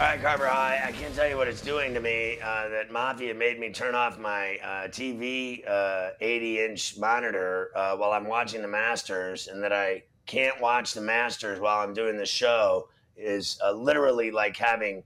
[0.00, 0.80] All right, Carver High.
[0.82, 2.38] I can't tell you what it's doing to me.
[2.42, 7.96] Uh, that Mafia made me turn off my uh, TV uh, 80 inch monitor uh,
[7.96, 12.16] while I'm watching the Masters, and that I can't watch the Masters while I'm doing
[12.16, 15.02] the show is uh, literally like having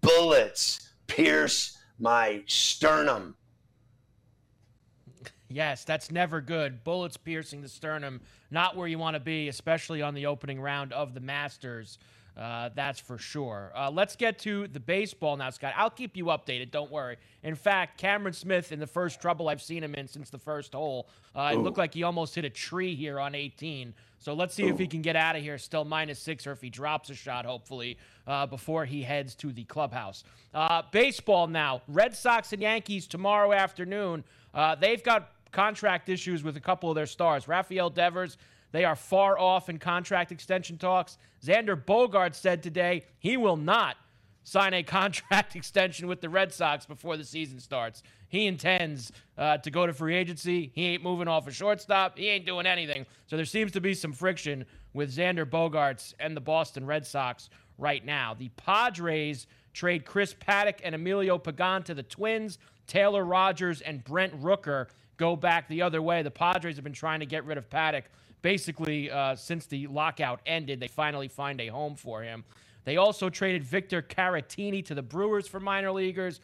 [0.00, 3.36] bullets pierce my sternum.
[5.50, 6.84] Yes, that's never good.
[6.84, 10.92] Bullets piercing the sternum, not where you want to be, especially on the opening round
[10.92, 11.98] of the Masters.
[12.38, 13.72] Uh, that's for sure.
[13.74, 15.74] Uh, let's get to the baseball now, Scott.
[15.76, 16.70] I'll keep you updated.
[16.70, 17.16] Don't worry.
[17.42, 20.72] In fact, Cameron Smith, in the first trouble I've seen him in since the first
[20.72, 23.92] hole, uh, it looked like he almost hit a tree here on 18.
[24.20, 24.68] So let's see Ooh.
[24.68, 27.14] if he can get out of here still minus six, or if he drops a
[27.14, 30.22] shot, hopefully, uh, before he heads to the clubhouse.
[30.54, 31.82] Uh, baseball now.
[31.88, 34.22] Red Sox and Yankees tomorrow afternoon.
[34.54, 37.48] Uh, they've got contract issues with a couple of their stars.
[37.48, 38.38] Rafael Devers
[38.70, 41.18] they are far off in contract extension talks.
[41.42, 43.96] Xander Bogaerts said today he will not
[44.44, 48.02] sign a contract extension with the Red Sox before the season starts.
[48.28, 50.70] He intends uh, to go to free agency.
[50.74, 52.18] He ain't moving off a shortstop.
[52.18, 53.06] He ain't doing anything.
[53.26, 57.48] So there seems to be some friction with Xander Bogaerts and the Boston Red Sox
[57.78, 58.34] right now.
[58.34, 62.58] The Padres trade Chris Paddack and Emilio Pagan to the Twins.
[62.86, 64.86] Taylor Rogers and Brent Rooker
[65.18, 66.22] go back the other way.
[66.22, 68.04] The Padres have been trying to get rid of Paddack
[68.42, 72.44] basically uh, since the lockout ended, they finally find a home for him.
[72.84, 76.40] They also traded Victor Caratini to the Brewers for minor leaguers.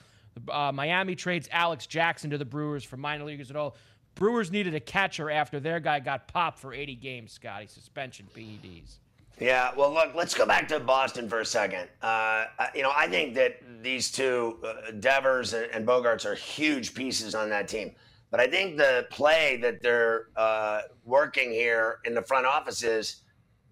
[0.51, 3.77] Uh, Miami trades Alex Jackson to the Brewers for minor leaguers at all.
[4.15, 7.67] Brewers needed a catcher after their guy got popped for 80 games, Scotty.
[7.67, 8.99] Suspension, PEDs.
[9.41, 11.89] Yeah, well, look, let's go back to Boston for a second.
[12.01, 16.95] Uh, you know, I think that these two, uh, Devers and, and Bogaerts, are huge
[16.95, 17.93] pieces on that team.
[18.35, 23.21] But I think the play that they're uh, working here in the front office is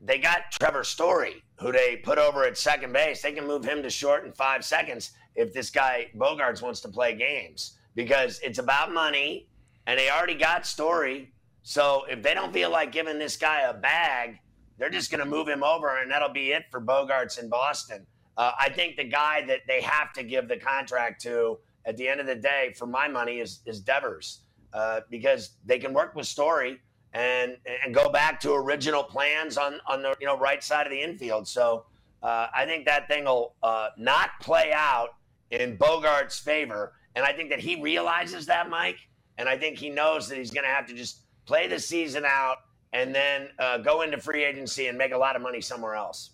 [0.00, 3.22] they got Trevor Story, who they put over at second base.
[3.22, 6.88] They can move him to short in five seconds if this guy Bogaerts wants to
[6.88, 9.48] play games because it's about money
[9.88, 11.32] and they already got Story.
[11.64, 14.38] So if they don't feel like giving this guy a bag,
[14.78, 18.06] they're just going to move him over and that'll be it for Bogaerts in Boston.
[18.36, 22.06] Uh, I think the guy that they have to give the contract to at the
[22.06, 24.41] end of the day, for my money, is, is Devers
[24.72, 26.80] uh, because they can work with Story
[27.12, 30.92] and and go back to original plans on on the you know right side of
[30.92, 31.46] the infield.
[31.46, 31.84] So
[32.22, 35.10] uh, I think that thing will uh, not play out
[35.50, 38.98] in Bogaerts' favor, and I think that he realizes that, Mike,
[39.38, 42.24] and I think he knows that he's going to have to just play the season
[42.24, 42.58] out
[42.92, 46.30] and then uh, go into free agency and make a lot of money somewhere else.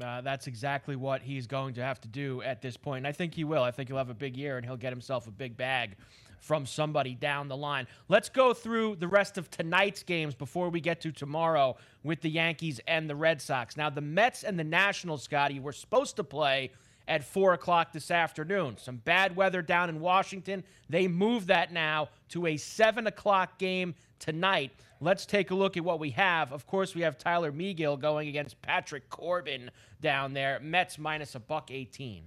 [0.00, 2.98] Uh, that's exactly what he's going to have to do at this point.
[2.98, 3.62] And I think he will.
[3.62, 5.96] I think he'll have a big year and he'll get himself a big bag
[6.42, 7.86] from somebody down the line.
[8.08, 12.28] Let's go through the rest of tonight's games before we get to tomorrow with the
[12.28, 13.76] Yankees and the Red Sox.
[13.76, 16.72] Now, the Mets and the Nationals, Scotty, were supposed to play
[17.06, 18.76] at 4 o'clock this afternoon.
[18.76, 20.64] Some bad weather down in Washington.
[20.88, 24.72] They moved that now to a 7 o'clock game tonight.
[25.00, 26.52] Let's take a look at what we have.
[26.52, 30.58] Of course, we have Tyler Megill going against Patrick Corbin down there.
[30.60, 32.24] Mets minus a buck 18.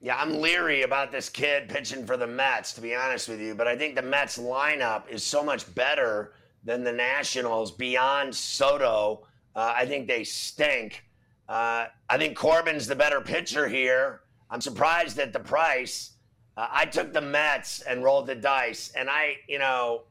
[0.00, 3.54] Yeah, I'm leery about this kid pitching for the Mets, to be honest with you.
[3.54, 6.34] But I think the Mets lineup is so much better
[6.64, 9.26] than the Nationals beyond Soto.
[9.54, 11.04] Uh, I think they stink.
[11.48, 14.20] Uh, I think Corbin's the better pitcher here.
[14.50, 16.12] I'm surprised at the price.
[16.56, 20.02] Uh, I took the Mets and rolled the dice, and I, you know,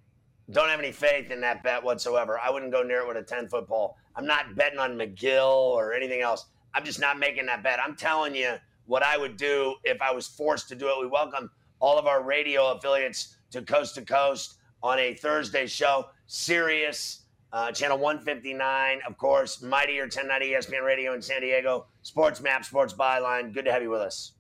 [0.52, 2.40] don't have any faith in that bet whatsoever.
[2.40, 3.98] I wouldn't go near it with a 10 foot pole.
[4.16, 6.46] I'm not betting on Megill or anything else.
[6.74, 7.80] I'm just not making that bet.
[7.80, 8.56] I'm telling you
[8.86, 11.02] what I would do if I was forced to do it.
[11.02, 11.50] We welcome
[11.80, 16.08] all of our radio affiliates to Coast to Coast on a Thursday show.
[16.28, 17.22] Sirius,
[17.54, 22.94] uh, channel 159, of course, Mightier 1090 ESPN Radio in San Diego, Sports Map, Sports
[22.94, 23.54] Byline.
[23.54, 24.34] Good to have you with us.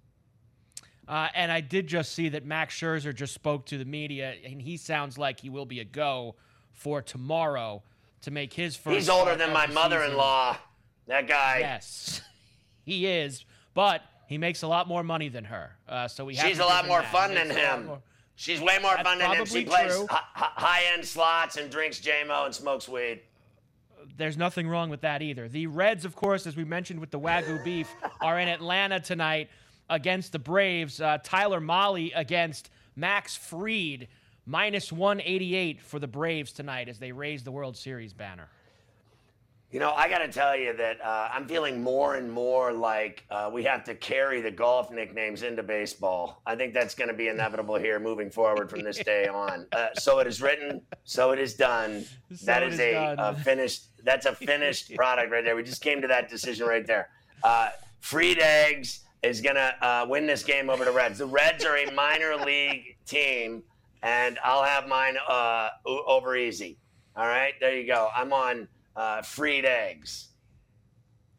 [1.07, 4.59] Uh, and I did just see that Max Scherzer just spoke to the media, and
[4.59, 6.35] he sounds like he will be a go
[6.73, 7.83] for tomorrow
[8.21, 8.95] to make his first.
[8.95, 10.57] He's older than my mother-in-law.
[11.07, 11.59] That guy.
[11.59, 12.21] Yes,
[12.83, 13.45] he is,
[13.75, 15.75] but he makes a lot more money than her.
[15.87, 17.11] Uh, so we have She's a lot more that.
[17.11, 17.85] fun than makes a lot him.
[17.87, 18.01] more-
[18.37, 19.45] She's way more fun than him.
[19.45, 20.07] She probably plays true.
[20.09, 23.21] hi- hi- high-end slots and drinks JMO and smokes weed.
[24.17, 25.47] There's nothing wrong with that either.
[25.47, 27.89] The Reds, of course, as we mentioned with the Wagyu beef,
[28.21, 29.49] are in Atlanta tonight
[29.89, 30.99] against the Braves.
[30.99, 34.07] Uh, Tyler Mahle against Max Fried,
[34.45, 38.49] minus 188 for the Braves tonight as they raise the World Series banner.
[39.75, 43.25] You know, I got to tell you that uh, I'm feeling more and more like
[43.29, 46.41] uh, we have to carry the golf nicknames into baseball.
[46.45, 49.67] I think that's going to be inevitable here moving forward from this day on.
[49.73, 52.05] Uh, so it is written, so it is done.
[52.33, 53.87] So that is is a finished.
[54.05, 55.57] That's a finished product right there.
[55.57, 57.09] We just came to that decision right there.
[57.43, 61.17] Uh, Freed Eggs is going to uh, win this game over the Reds.
[61.17, 63.61] The Reds are a minor league team,
[64.03, 66.77] and I'll have mine uh, over easy.
[67.17, 68.07] All right, there you go.
[68.15, 70.29] I'm on uh, Freed Eggs.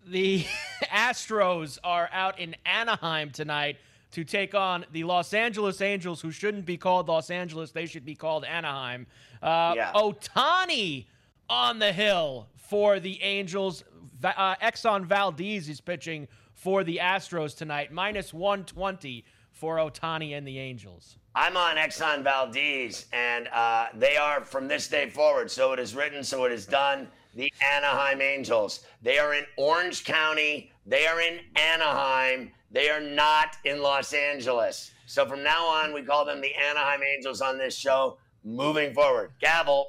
[0.06, 0.44] The
[0.84, 3.76] Astros are out in Anaheim tonight
[4.12, 7.72] to take on the Los Angeles Angels, who shouldn't be called Los Angeles.
[7.72, 9.06] They should be called Anaheim.
[9.42, 9.92] Uh, Yeah.
[9.94, 11.06] Ohtani
[11.50, 13.84] on the hill for the Angels.
[14.22, 20.58] Uh, Exxon Valdez is pitching for the Astros tonight, minus 120 for Ohtani and the
[20.58, 21.18] Angels.
[21.34, 25.50] I'm on Exxon Valdez, and uh, they are from this day forward.
[25.50, 27.08] So it is written, so it is done.
[27.36, 28.80] The Anaheim Angels.
[29.02, 30.72] They are in Orange County.
[30.86, 32.50] They are in Anaheim.
[32.70, 34.90] They are not in Los Angeles.
[35.06, 38.16] So from now on, we call them the Anaheim Angels on this show.
[38.42, 39.88] Moving forward, gavel.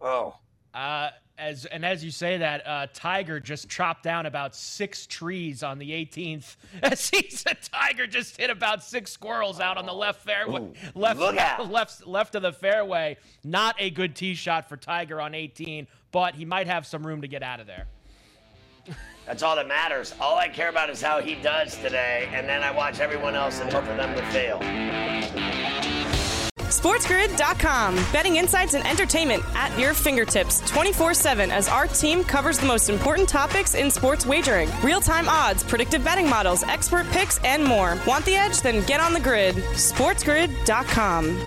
[0.00, 0.36] Oh,
[0.74, 1.08] Uh,
[1.38, 5.78] as and as you say that, uh, Tiger just chopped down about six trees on
[5.78, 6.56] the 18th.
[6.82, 10.72] As he's a Tiger just hit about six squirrels out on the left fairway, Ooh,
[10.94, 11.70] left look out.
[11.72, 13.16] left left of the fairway.
[13.42, 17.22] Not a good tee shot for Tiger on 18, but he might have some room
[17.22, 17.86] to get out of there.
[19.26, 20.14] that's all that matters.
[20.20, 23.60] All I care about is how he does today, and then I watch everyone else
[23.60, 24.60] and hope for them to fail.
[26.68, 27.96] SportsGrid.com.
[28.12, 32.88] Betting insights and entertainment at your fingertips 24 7 as our team covers the most
[32.88, 37.98] important topics in sports wagering real time odds, predictive betting models, expert picks, and more.
[38.06, 38.60] Want the edge?
[38.60, 39.56] Then get on the grid.
[39.56, 41.46] SportsGrid.com.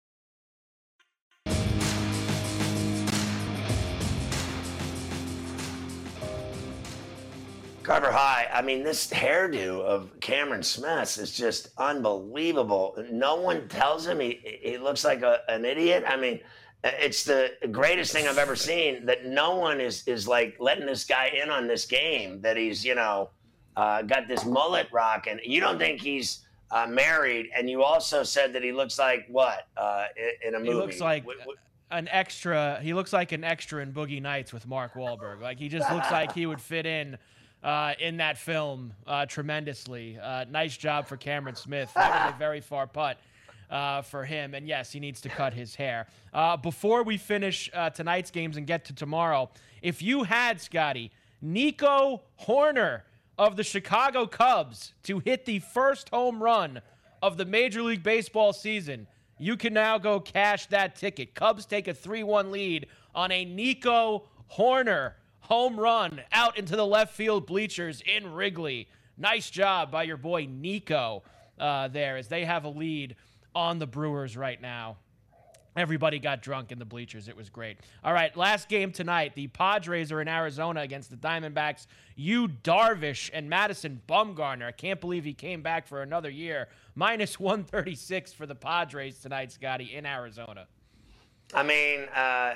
[7.91, 8.47] Carver High.
[8.53, 12.95] I mean, this hairdo of Cameron Smith is just unbelievable.
[13.11, 16.05] No one tells him he he looks like a, an idiot.
[16.07, 16.39] I mean,
[16.85, 19.05] it's the greatest thing I've ever seen.
[19.07, 22.39] That no one is is like letting this guy in on this game.
[22.39, 23.31] That he's you know
[23.75, 25.39] uh, got this mullet rocking.
[25.43, 29.67] You don't think he's uh, married, and you also said that he looks like what
[29.75, 30.71] uh, in, in a movie?
[30.71, 31.57] He looks like What- what-
[31.89, 32.79] an extra.
[32.81, 35.41] He looks like an extra in Boogie Nights with Mark Wahlberg.
[35.41, 37.17] Like he just looks like he would fit in
[37.63, 40.17] uh, in that film uh, tremendously.
[40.21, 41.91] Uh, nice job for Cameron Smith.
[41.95, 43.17] That was a very far putt.
[43.69, 46.05] Uh, for him, and yes, he needs to cut his hair.
[46.33, 49.49] Uh, before we finish uh, tonight's games and get to tomorrow,
[49.81, 51.09] if you had Scotty
[51.41, 53.03] Nico Hoerner
[53.37, 56.81] of the Chicago Cubs to hit the first home run
[57.21, 61.33] of the Major League Baseball season, you can now go cash that ticket.
[61.33, 64.23] Cubs take a 3 1 lead on a Nico
[64.57, 65.13] Hoerner
[65.51, 68.87] home run out into the left field bleachers in Wrigley.
[69.17, 71.23] Nice job by your boy Nico
[71.59, 73.17] uh, there as they have a lead
[73.53, 74.95] on the Brewers right now.
[75.75, 77.27] Everybody got drunk in the bleachers.
[77.27, 77.79] It was great.
[78.01, 79.33] All right, last game tonight.
[79.35, 81.85] The Padres are in Arizona against the Diamondbacks.
[82.15, 84.67] Yu Darvish and Madison Bumgarner.
[84.67, 86.69] I can't believe he came back for another year.
[86.95, 90.67] Minus 136 for the Padres tonight, Scotty, in Arizona.
[91.53, 92.53] I mean, uh,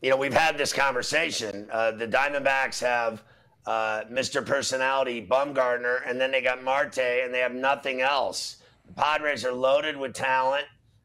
[0.00, 1.68] you know, we've had this conversation.
[1.70, 3.22] Uh, the Diamondbacks have
[3.66, 4.44] uh, Mr.
[4.44, 8.62] Personality Bumgarner, and then they got Marte, and they have nothing else.
[8.86, 10.64] The Padres are loaded with talent.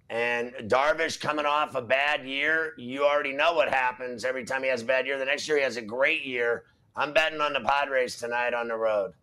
[0.10, 4.68] And Darvish coming off a bad year, you already know what happens every time he
[4.68, 5.18] has a bad year.
[5.18, 6.65] The next year he has a great year.
[6.98, 9.13] I'm betting on the Padres tonight on the road.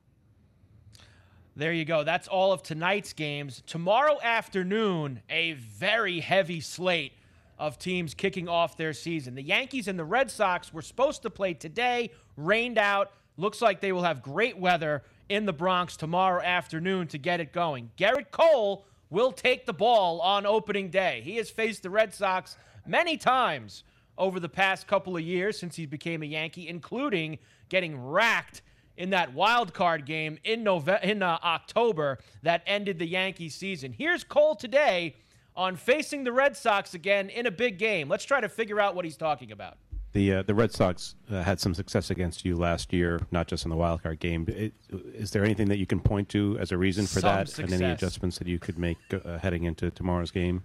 [1.56, 2.04] There you go.
[2.04, 3.62] That's all of tonight's games.
[3.66, 7.12] Tomorrow afternoon, a very heavy slate
[7.58, 9.34] of teams kicking off their season.
[9.34, 13.12] The Yankees and the Red Sox were supposed to play today, rained out.
[13.36, 17.52] Looks like they will have great weather in the Bronx tomorrow afternoon to get it
[17.52, 17.90] going.
[17.96, 21.22] Gerrit Cole will take the ball on opening day.
[21.24, 23.84] He has faced the Red Sox many times
[24.16, 27.38] over the past couple of years since he became a Yankee, including
[27.68, 28.62] getting racked
[28.96, 33.92] in that wild card game in November, in uh, October that ended the Yankee season.
[33.92, 35.14] Here's Cole today
[35.58, 38.08] on facing the Red Sox again in a big game.
[38.08, 39.76] Let's try to figure out what he's talking about.
[40.12, 43.64] The uh, the Red Sox uh, had some success against you last year, not just
[43.64, 44.46] in the wild card game.
[44.48, 44.72] It,
[45.12, 47.72] is there anything that you can point to as a reason for Some that, success.
[47.72, 50.62] and any adjustments that you could make uh, heading into tomorrow's game?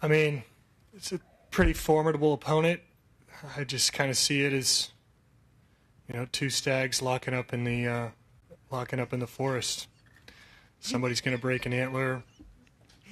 [0.00, 0.42] I mean,
[0.94, 2.80] it's a pretty formidable opponent.
[3.56, 4.90] I just kind of see it as,
[6.08, 8.08] you know, two stags locking up in the uh,
[8.70, 9.88] locking up in the forest.
[10.80, 12.22] Somebody's going to break an antler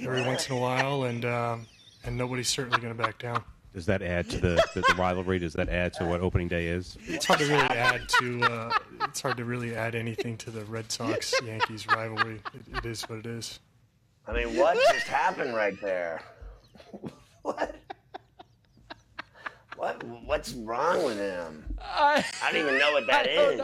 [0.02, 1.66] every once in a while, and um,
[2.04, 3.42] and nobody's certainly going to back down.
[3.72, 5.38] Does that add to the, the, the rivalry?
[5.38, 6.98] Does that add to what opening day is?
[7.06, 8.42] It's hard to really add to.
[8.42, 8.72] Uh,
[9.04, 12.40] it's hard to really add anything to the Red Sox Yankees rivalry.
[12.52, 13.60] It, it is what it is.
[14.26, 16.22] I mean, what just happened right there?
[17.42, 17.76] what?
[19.76, 20.02] What?
[20.24, 21.64] What's wrong with him?
[21.80, 23.60] I, I don't even know what that I is.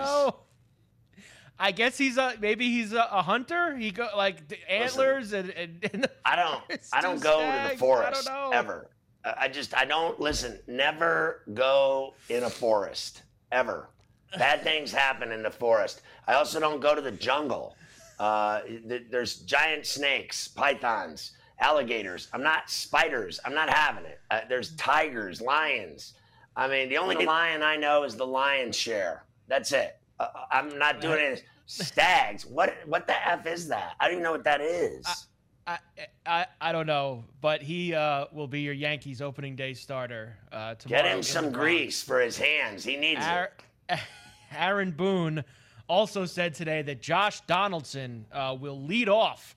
[1.58, 1.68] Don't know.
[1.68, 3.76] I guess he's a maybe he's a, a hunter.
[3.76, 6.80] He go like the antlers and, and, and I don't.
[6.92, 8.56] I don't two go to the forest I don't know.
[8.56, 8.90] ever.
[9.24, 9.76] I I just.
[9.76, 10.58] I don't listen.
[10.66, 13.22] Never go in a forest
[13.52, 13.88] ever.
[14.36, 16.02] Bad things happen in the forest.
[16.26, 17.76] I also don't go to the jungle.
[18.18, 22.28] Uh, th- there's giant snakes, pythons, alligators.
[22.32, 23.40] I'm not spiders.
[23.44, 24.20] I'm not having it.
[24.30, 26.14] Uh, there's tigers, lions.
[26.56, 29.24] I mean, the only lion I know is the lion's share.
[29.48, 29.98] That's it.
[30.18, 31.44] Uh, I'm not doing it.
[31.66, 32.46] Stags.
[32.46, 32.74] What?
[32.86, 33.94] What the f is that?
[34.00, 35.26] I don't even know what that is.
[35.66, 35.78] I,
[36.24, 40.74] I I don't know, but he uh, will be your Yankees opening day starter uh,
[40.74, 41.02] tomorrow.
[41.02, 42.84] Get him some grease for his hands.
[42.84, 43.50] He needs Ar-
[43.88, 43.98] it.
[44.56, 45.42] Aaron Boone
[45.88, 49.56] also said today that Josh Donaldson uh, will lead off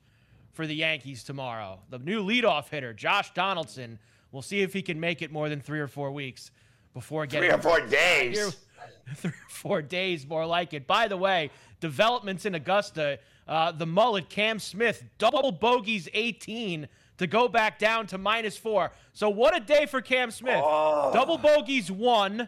[0.53, 1.79] for the Yankees tomorrow.
[1.89, 3.99] The new leadoff hitter, Josh Donaldson.
[4.31, 6.51] We'll see if he can make it more than three or four weeks
[6.93, 8.57] before getting Three or four days.
[9.15, 10.87] three or four days, more like it.
[10.87, 13.19] By the way, developments in Augusta.
[13.47, 18.91] Uh, the mullet, Cam Smith, double bogeys 18 to go back down to minus four.
[19.13, 20.61] So what a day for Cam Smith.
[20.63, 21.11] Oh.
[21.13, 22.47] Double bogeys one,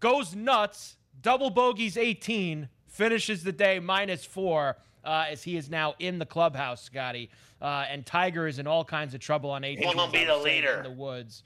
[0.00, 4.76] goes nuts, double bogeys 18, finishes the day minus four.
[5.02, 7.28] Uh, as he is now in the clubhouse, Scotty,
[7.60, 9.94] uh, and Tiger is in all kinds of trouble on 18.
[9.94, 10.76] won't be the leader.
[10.78, 11.42] in the woods.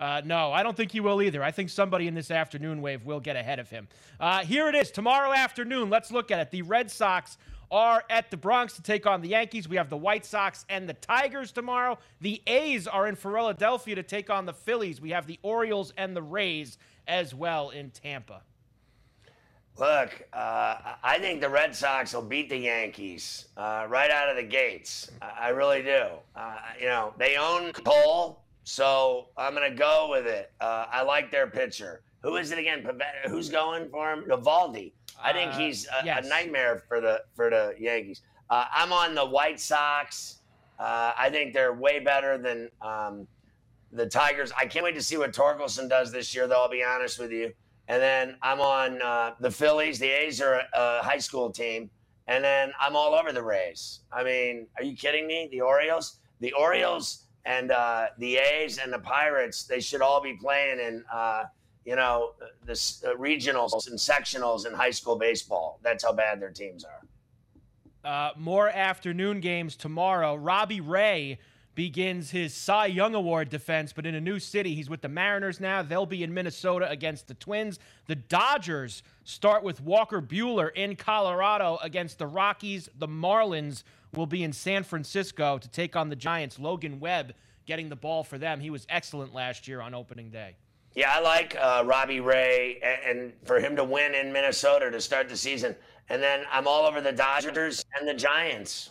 [0.00, 1.42] Uh, no, I don't think he will either.
[1.42, 3.88] I think somebody in this afternoon wave will get ahead of him.
[4.20, 5.90] Uh, here it is, tomorrow afternoon.
[5.90, 6.50] Let's look at it.
[6.50, 7.36] The Red Sox
[7.70, 9.68] are at the Bronx to take on the Yankees.
[9.68, 11.98] We have the White Sox and the Tigers tomorrow.
[12.20, 15.00] The A's are in Philadelphia to take on the Phillies.
[15.00, 18.42] We have the Orioles and the Rays as well in Tampa.
[19.78, 24.36] Look, uh, I think the Red Sox will beat the Yankees uh, right out of
[24.36, 25.10] the gates.
[25.22, 26.06] I really do.
[26.34, 30.52] Uh, you know, they own Cole, so I'm going to go with it.
[30.60, 32.02] Uh, I like their pitcher.
[32.22, 32.82] Who is it again?
[32.82, 34.24] Pivetta- Who's going for him?
[34.28, 34.92] Eovaldi.
[35.22, 36.26] I think Uh, he's a, yes.
[36.26, 38.20] a nightmare for the for the Yankees.
[38.50, 40.40] Uh, I'm on the White Sox.
[40.78, 43.26] Uh, I think they're way better than um,
[43.90, 44.52] the Tigers.
[44.56, 46.60] I can't wait to see what Torkelson does this year, though.
[46.62, 47.52] I'll be honest with you.
[47.88, 49.98] And then I'm on uh, the Phillies.
[49.98, 51.88] The A's are a, a high school team.
[52.26, 54.00] And then I'm all over the Rays.
[54.12, 55.48] I mean, are you kidding me?
[55.50, 59.62] The Orioles, the Orioles, and uh, the A's and the Pirates.
[59.64, 61.44] They should all be playing in, uh,
[61.86, 62.32] you know,
[62.66, 65.80] the uh, regionals and sectionals in high school baseball.
[65.82, 67.00] That's how bad their teams are.
[68.04, 70.34] Uh, more afternoon games tomorrow.
[70.36, 71.38] Robbie Ray
[71.74, 74.74] begins his Cy Young Award defense, but in a new city.
[74.74, 75.80] He's with the Mariners now.
[75.82, 77.78] They'll be in Minnesota against the Twins.
[78.06, 82.90] The Dodgers start with Walker Buehler in Colorado against the Rockies.
[82.98, 83.84] The Marlins
[84.14, 86.58] will be in San Francisco to take on the Giants.
[86.58, 87.34] Logan Webb
[87.66, 88.60] getting the ball for them.
[88.60, 90.56] He was excellent last year on opening day.
[90.94, 95.00] Yeah, I like uh, Robbie Ray, and, and for him to win in Minnesota to
[95.00, 95.76] start the season.
[96.08, 98.90] And then I'm all over the Dodgers and the Giants.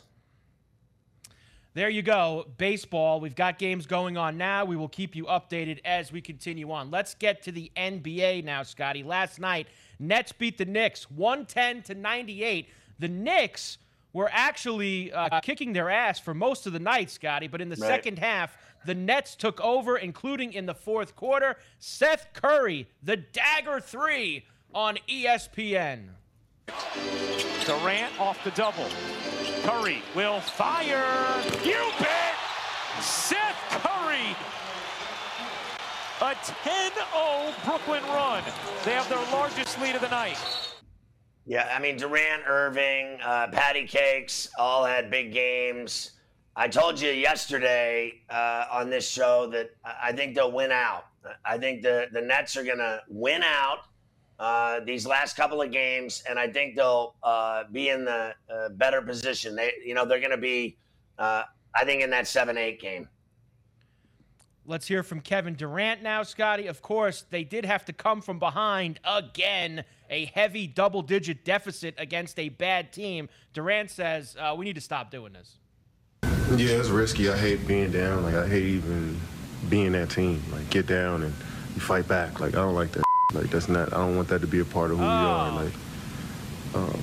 [1.73, 2.47] There you go.
[2.57, 3.19] Baseball.
[3.19, 4.65] We've got games going on now.
[4.65, 6.89] We will keep you updated as we continue on.
[6.89, 9.03] Let's get to the NBA now, Scotty.
[9.03, 9.67] Last night,
[9.99, 12.69] Nets beat the Knicks 110 to 98.
[12.97, 13.77] The Knicks
[14.13, 17.75] were actually uh, kicking their ass for most of the night, Scotty, but in the
[17.75, 17.87] right.
[17.87, 21.57] second half, the Nets took over, including in the fourth quarter.
[21.79, 26.09] Seth Curry, the dagger three on ESPN.
[27.65, 28.87] Durant off the double.
[29.63, 31.43] Curry will fire.
[31.63, 32.35] You bet!
[33.01, 34.35] Seth Curry.
[36.19, 38.43] A 10-0 Brooklyn run.
[38.83, 40.37] They have their largest lead of the night.
[41.47, 46.11] Yeah, I mean Durant, Irving, uh, Patty Cakes all had big games.
[46.57, 51.05] I told you yesterday uh, on this show that I think they'll win out.
[51.45, 53.79] I think the the Nets are going to win out
[54.39, 58.69] uh, these last couple of games, and I think they'll uh, be in the uh,
[58.69, 59.55] better position.
[59.55, 60.77] They, you know, they're going to be,
[61.17, 63.07] uh, I think, in that seven eight game.
[64.65, 66.67] Let's hear from Kevin Durant now, Scotty.
[66.67, 71.95] Of course, they did have to come from behind again, a heavy double digit deficit
[71.97, 73.29] against a bad team.
[73.53, 75.57] Durant says, uh, we need to stop doing this.
[76.55, 77.29] Yeah, it's risky.
[77.29, 78.23] I hate being down.
[78.23, 79.19] Like, I hate even
[79.69, 80.41] being that team.
[80.51, 81.33] Like, get down and
[81.75, 82.39] you fight back.
[82.39, 83.03] Like, I don't like that.
[83.33, 83.91] Like that's not.
[83.91, 85.07] I don't want that to be a part of who oh.
[85.07, 85.63] we are.
[85.63, 85.73] Like,
[86.75, 87.01] um,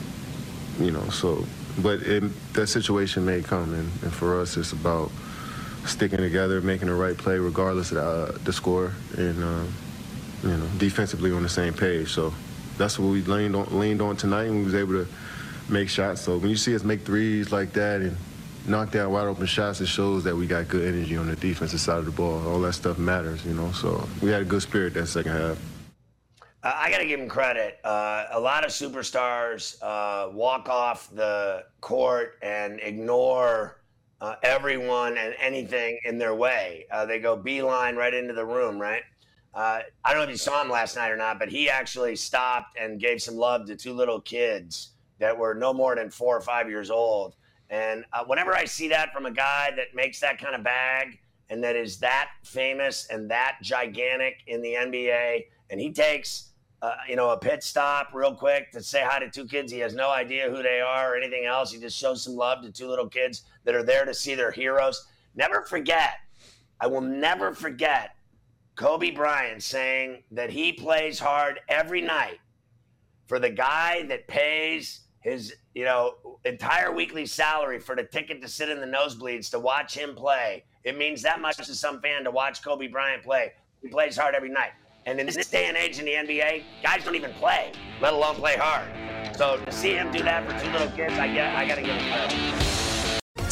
[0.80, 1.06] you know.
[1.10, 1.44] So,
[1.78, 2.22] but it,
[2.54, 5.10] that situation may come, and, and, for us, it's about
[5.84, 9.64] sticking together, making the right play, regardless of the, uh, the score, and uh,
[10.44, 12.10] you know, defensively on the same page.
[12.10, 12.32] So
[12.76, 15.06] that's what we leaned on, leaned on tonight, and we was able to
[15.68, 16.20] make shots.
[16.20, 18.16] So when you see us make threes like that and
[18.66, 21.80] knock down wide open shots, it shows that we got good energy on the defensive
[21.80, 22.46] side of the ball.
[22.46, 23.70] All that stuff matters, you know.
[23.72, 25.58] So we had a good spirit that second half.
[26.62, 27.78] I got to give him credit.
[27.84, 33.80] Uh, a lot of superstars uh, walk off the court and ignore
[34.22, 36.86] uh, everyone and anything in their way.
[36.90, 39.02] Uh, they go beeline right into the room, right?
[39.54, 42.16] Uh, I don't know if you saw him last night or not, but he actually
[42.16, 44.90] stopped and gave some love to two little kids
[45.20, 47.36] that were no more than four or five years old.
[47.70, 51.20] And uh, whenever I see that from a guy that makes that kind of bag
[51.50, 56.50] and that is that famous and that gigantic in the NBA, and he takes
[56.82, 59.72] uh, you know, a pit stop real quick to say hi to two kids.
[59.72, 61.72] He has no idea who they are or anything else.
[61.72, 64.50] He just shows some love to two little kids that are there to see their
[64.50, 65.06] heroes.
[65.34, 66.16] Never forget,
[66.78, 68.16] I will never forget
[68.76, 72.38] Kobe Bryant saying that he plays hard every night
[73.26, 78.48] for the guy that pays his, you know, entire weekly salary for the ticket to
[78.48, 80.64] sit in the nosebleeds to watch him play.
[80.82, 83.52] It means that much to some fan to watch Kobe Bryant play.
[83.80, 84.72] He plays hard every night.
[85.06, 88.36] And in this day and age in the NBA, guys don't even play, let alone
[88.36, 88.88] play hard.
[89.36, 91.82] So to see him do that for two little kids, I get, I got to
[91.82, 92.63] give him credit.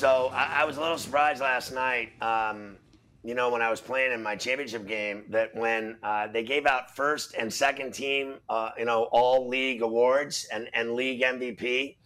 [0.00, 2.12] So I, I was a little surprised last night.
[2.22, 2.78] Um,
[3.22, 6.64] you know, when I was playing in my championship game, that when uh, they gave
[6.64, 11.96] out first and second team, uh, you know, all league awards and and league MVP,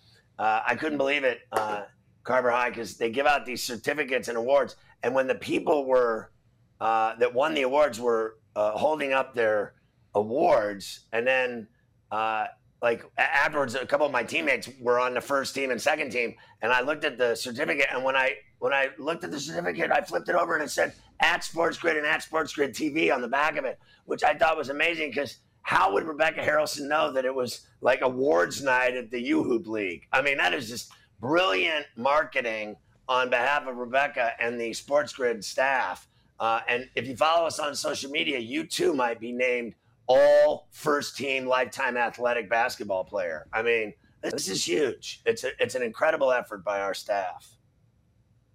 [0.41, 1.83] uh, I couldn't believe it, uh,
[2.25, 6.33] Carver High, because they give out these certificates and awards, and when the people were
[6.81, 9.75] uh, that won the awards were uh, holding up their
[10.17, 11.69] awards, and then
[12.85, 16.35] like afterwards, a couple of my teammates were on the first team and second team,
[16.61, 19.91] and I looked at the certificate, and when I when I looked at the certificate,
[19.91, 23.13] I flipped it over and it said at Sports Grid and at Sports Grid TV
[23.13, 26.87] on the back of it, which I thought was amazing because how would Rebecca Harrelson
[26.87, 30.07] know that it was like awards night at the U Hoop League?
[30.13, 32.77] I mean, that is just brilliant marketing
[33.09, 36.07] on behalf of Rebecca and the Sports Grid staff.
[36.39, 39.75] Uh, and if you follow us on social media, you too might be named
[40.07, 43.47] all first team lifetime athletic basketball player.
[43.53, 45.23] I mean, this is huge.
[45.27, 47.57] It's a, it's an incredible effort by our staff.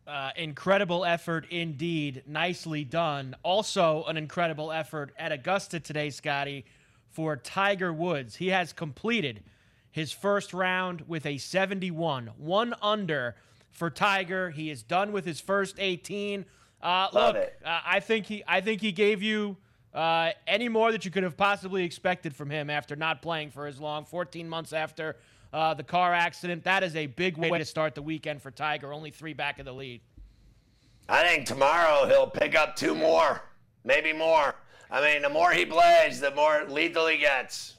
[0.07, 2.23] Uh, incredible effort indeed.
[2.25, 3.35] Nicely done.
[3.43, 6.65] Also, an incredible effort at Augusta today, Scotty,
[7.11, 8.35] for Tiger Woods.
[8.35, 9.43] He has completed
[9.91, 13.35] his first round with a 71, one under
[13.71, 14.49] for Tiger.
[14.49, 16.45] He is done with his first 18.
[16.81, 19.57] Uh, look, uh, I think he, I think he gave you
[19.93, 23.65] uh, any more that you could have possibly expected from him after not playing for
[23.67, 25.15] as long, 14 months after
[25.51, 26.63] uh, the car accident.
[26.63, 29.65] That is a big way to start the weekend for Tiger, only three back of
[29.65, 30.01] the lead.
[31.07, 33.41] I think tomorrow he'll pick up two more,
[33.83, 34.53] maybe more.
[34.91, 37.75] I mean, the more he plays, the more lethal he gets.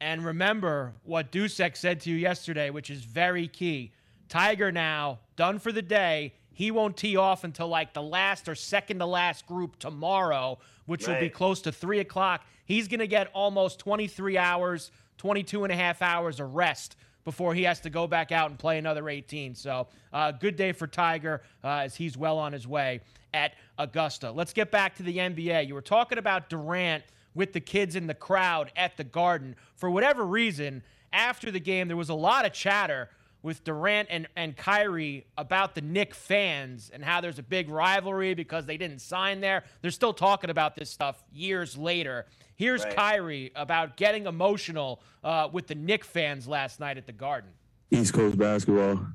[0.00, 3.92] And remember what Dusek said to you yesterday, which is very key.
[4.28, 6.34] Tiger now done for the day.
[6.56, 11.06] He won't tee off until like the last or second to last group tomorrow, which
[11.06, 11.12] right.
[11.12, 12.46] will be close to three o'clock.
[12.64, 17.52] He's going to get almost 23 hours, 22 and a half hours of rest before
[17.52, 19.54] he has to go back out and play another 18.
[19.54, 23.00] So, uh, good day for Tiger uh, as he's well on his way
[23.34, 24.30] at Augusta.
[24.30, 25.68] Let's get back to the NBA.
[25.68, 29.56] You were talking about Durant with the kids in the crowd at the Garden.
[29.74, 33.10] For whatever reason, after the game, there was a lot of chatter
[33.46, 38.34] with Durant and, and Kyrie about the Knick fans and how there's a big rivalry
[38.34, 39.62] because they didn't sign there.
[39.82, 42.26] They're still talking about this stuff years later.
[42.56, 42.96] Here's right.
[42.96, 47.50] Kyrie about getting emotional uh, with the Knick fans last night at the Garden.
[47.92, 49.06] East Coast basketball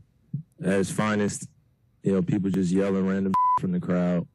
[0.64, 1.50] at its finest.
[2.02, 4.26] You know, people just yelling random from the crowd.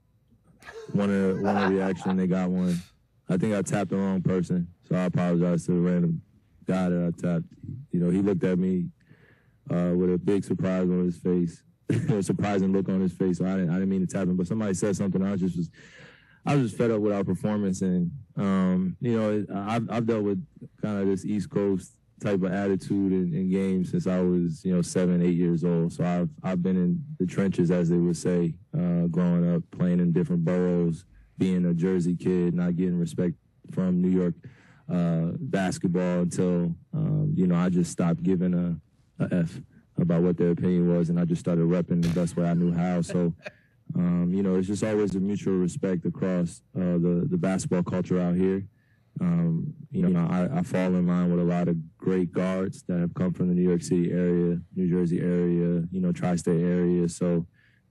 [0.93, 2.79] One a one a reaction, they got one.
[3.31, 6.21] I think I tapped the wrong person, so I apologize to the random
[6.67, 7.47] guy that I tapped.
[7.93, 8.91] You know, he looked at me
[9.71, 11.63] uh, with a big surprise on his face,
[12.11, 13.39] a surprising look on his face.
[13.39, 15.23] So I didn't, I didn't mean to tap him, but somebody said something.
[15.23, 15.71] I was just was,
[16.45, 20.23] I was just fed up with our performance, and um, you know, I've, I've dealt
[20.23, 20.45] with
[20.81, 24.75] kind of this East Coast type of attitude in, in, games since I was, you
[24.75, 25.93] know, seven, eight years old.
[25.93, 30.01] So I've I've been in the trenches, as they would say, uh, growing up, playing
[30.01, 31.05] in different boroughs,
[31.37, 33.35] being a Jersey kid, not getting respect
[33.73, 34.35] from New York
[34.91, 38.77] uh, basketball until um, you know I just stopped giving a
[39.19, 39.61] a F
[39.99, 42.73] about what their opinion was, and I just started repping the best way I knew
[42.73, 43.01] how.
[43.03, 43.35] So,
[43.95, 48.21] um, you know, it's just always a mutual respect across uh, the the basketball culture
[48.21, 48.67] out here.
[49.19, 52.99] Um, you know, I, I, fall in line with a lot of great guards that
[52.99, 57.09] have come from the New York City area, New Jersey area, you know, tri-state area.
[57.09, 57.47] So,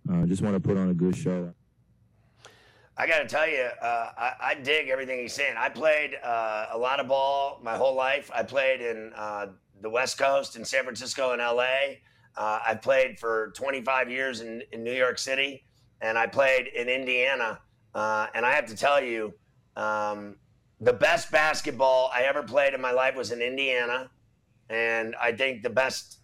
[0.08, 1.52] I uh, just want to put on a good show.
[2.98, 5.56] I got to tell you, uh, I, I, dig everything he's saying.
[5.58, 8.32] I played uh, a lot of ball my whole life.
[8.34, 9.48] I played in uh,
[9.82, 11.98] the West Coast in San Francisco and LA.
[12.38, 15.64] Uh, I played for 25 years in, in New York City,
[16.02, 17.60] and I played in Indiana.
[17.94, 19.34] Uh, and I have to tell you,
[19.76, 20.36] um,
[20.82, 24.10] the best basketball I ever played in my life was in Indiana.
[24.70, 26.20] And I think the best,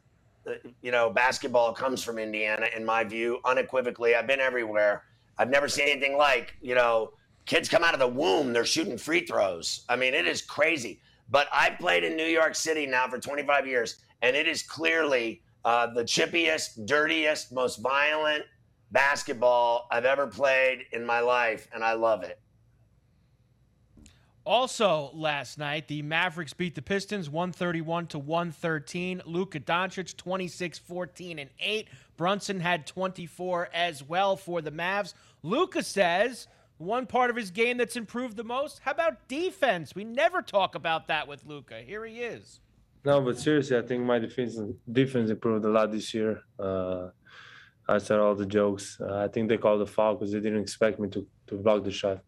[0.45, 4.15] uh, you know, basketball comes from Indiana, in my view, unequivocally.
[4.15, 5.03] I've been everywhere.
[5.37, 7.13] I've never seen anything like, you know,
[7.45, 9.83] kids come out of the womb, they're shooting free throws.
[9.89, 10.99] I mean, it is crazy.
[11.31, 15.41] But I've played in New York City now for 25 years, and it is clearly
[15.63, 18.43] uh, the chippiest, dirtiest, most violent
[18.91, 22.39] basketball I've ever played in my life, and I love it.
[24.43, 29.21] Also, last night, the Mavericks beat the Pistons 131 to 113.
[29.25, 31.87] Luka Doncic 26, 14, and 8.
[32.17, 35.13] Brunson had 24 as well for the Mavs.
[35.43, 36.47] Luka says
[36.81, 38.79] one part of his game that's improved the most.
[38.79, 39.95] How about defense?
[39.95, 41.81] We never talk about that with Luka.
[41.81, 42.59] Here he is.
[43.03, 44.59] No, but seriously, I think my defense
[44.91, 46.41] defense improved a lot this year.
[46.59, 47.09] Uh,
[47.87, 48.97] I said all the jokes.
[49.01, 51.83] Uh, I think they called the foul because they didn't expect me to to block
[51.83, 52.19] the shot.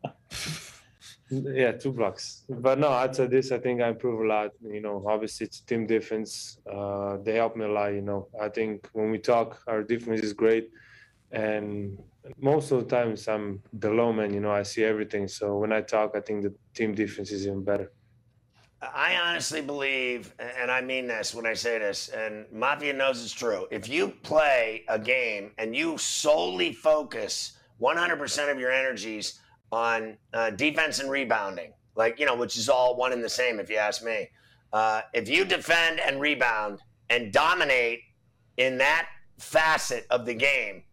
[1.30, 2.44] yeah, two blocks.
[2.48, 3.52] But no, I'd this.
[3.52, 4.50] I think I improved a lot.
[4.62, 6.58] You know, obviously it's team defense.
[6.70, 7.94] Uh, they helped me a lot.
[7.94, 10.70] You know, I think when we talk, our defense is great,
[11.32, 11.98] and
[12.40, 14.32] most of the times I'm the low man.
[14.32, 15.28] You know, I see everything.
[15.28, 17.92] So when I talk, I think the team defense is even better.
[18.80, 23.32] I honestly believe, and I mean this when I say this, and Mafia knows it's
[23.32, 23.66] true.
[23.72, 29.40] If you play a game and you solely focus 100% of your energies
[29.72, 33.58] on uh, defense and rebounding, like, you know, which is all one and the same,
[33.58, 34.28] if you ask me.
[34.72, 38.00] Uh, if you defend and rebound and dominate
[38.58, 40.84] in that facet of the game,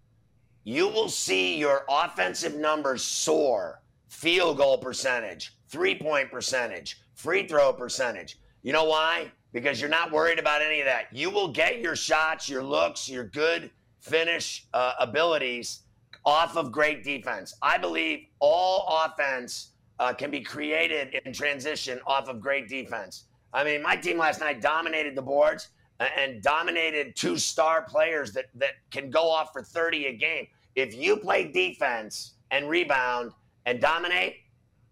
[0.66, 7.74] you will see your offensive numbers soar field goal percentage, three point percentage free throw
[7.74, 8.38] percentage.
[8.62, 9.32] You know why?
[9.52, 11.06] Because you're not worried about any of that.
[11.12, 15.84] You will get your shots, your looks, your good finish uh, abilities
[16.26, 17.56] off of great defense.
[17.62, 23.26] I believe all offense uh, can be created in transition off of great defense.
[23.54, 28.46] I mean, my team last night dominated the boards and dominated two star players that,
[28.56, 30.48] that can go off for 30 a game.
[30.76, 33.32] If you play defense and rebound
[33.66, 34.36] and dominate,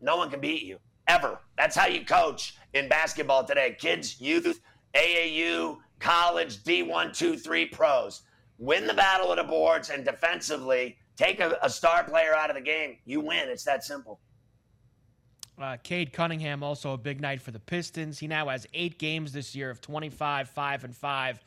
[0.01, 1.39] no one can beat you ever.
[1.57, 3.75] That's how you coach in basketball today.
[3.77, 4.61] Kids, youth,
[4.95, 8.21] AAU, college, D1, 2, 3 pros.
[8.57, 12.55] Win the battle of the boards and defensively take a, a star player out of
[12.55, 12.97] the game.
[13.05, 13.49] You win.
[13.49, 14.19] It's that simple.
[15.61, 18.19] Uh, Cade Cunningham also a big night for the Pistons.
[18.19, 21.39] He now has eight games this year of 25, 5, and 5.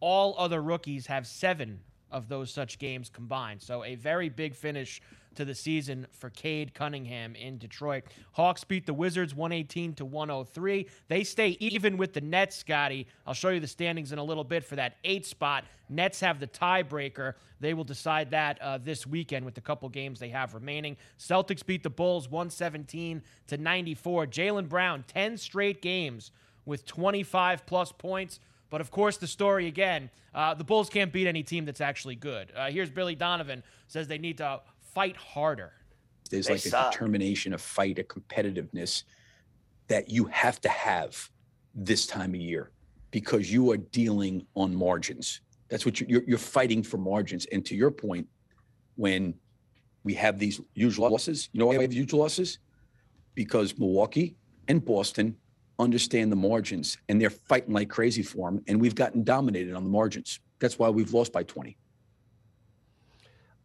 [0.00, 1.80] All other rookies have seven
[2.12, 3.60] of those such games combined.
[3.62, 5.00] So a very big finish
[5.34, 8.04] to the season for Cade Cunningham in Detroit.
[8.32, 10.86] Hawks beat the Wizards 118 to 103.
[11.08, 13.06] They stay even with the Nets, Scotty.
[13.26, 15.64] I'll show you the standings in a little bit for that eight spot.
[15.88, 17.34] Nets have the tiebreaker.
[17.60, 20.96] They will decide that uh, this weekend with the couple games they have remaining.
[21.18, 24.26] Celtics beat the Bulls 117 to 94.
[24.26, 26.30] Jaylen Brown 10 straight games
[26.64, 28.40] with 25 plus points.
[28.72, 32.14] But of course, the story again, uh, the Bulls can't beat any team that's actually
[32.14, 32.50] good.
[32.56, 34.62] Uh, here's Billy Donovan says they need to
[34.94, 35.72] fight harder.
[36.30, 36.88] There's They like suck.
[36.88, 39.02] a determination, a fight, a competitiveness
[39.88, 41.30] that you have to have
[41.74, 42.70] this time of year
[43.10, 45.42] because you are dealing on margins.
[45.68, 47.44] That's what you're, you're, you're fighting for margins.
[47.52, 48.26] And to your point,
[48.96, 49.34] when
[50.02, 52.58] we have these huge losses, you know why we have huge losses?
[53.34, 54.34] Because Milwaukee
[54.66, 55.36] and Boston
[55.78, 58.62] understand the margins and they're fighting like crazy for them.
[58.68, 60.40] And we've gotten dominated on the margins.
[60.58, 61.76] That's why we've lost by 20.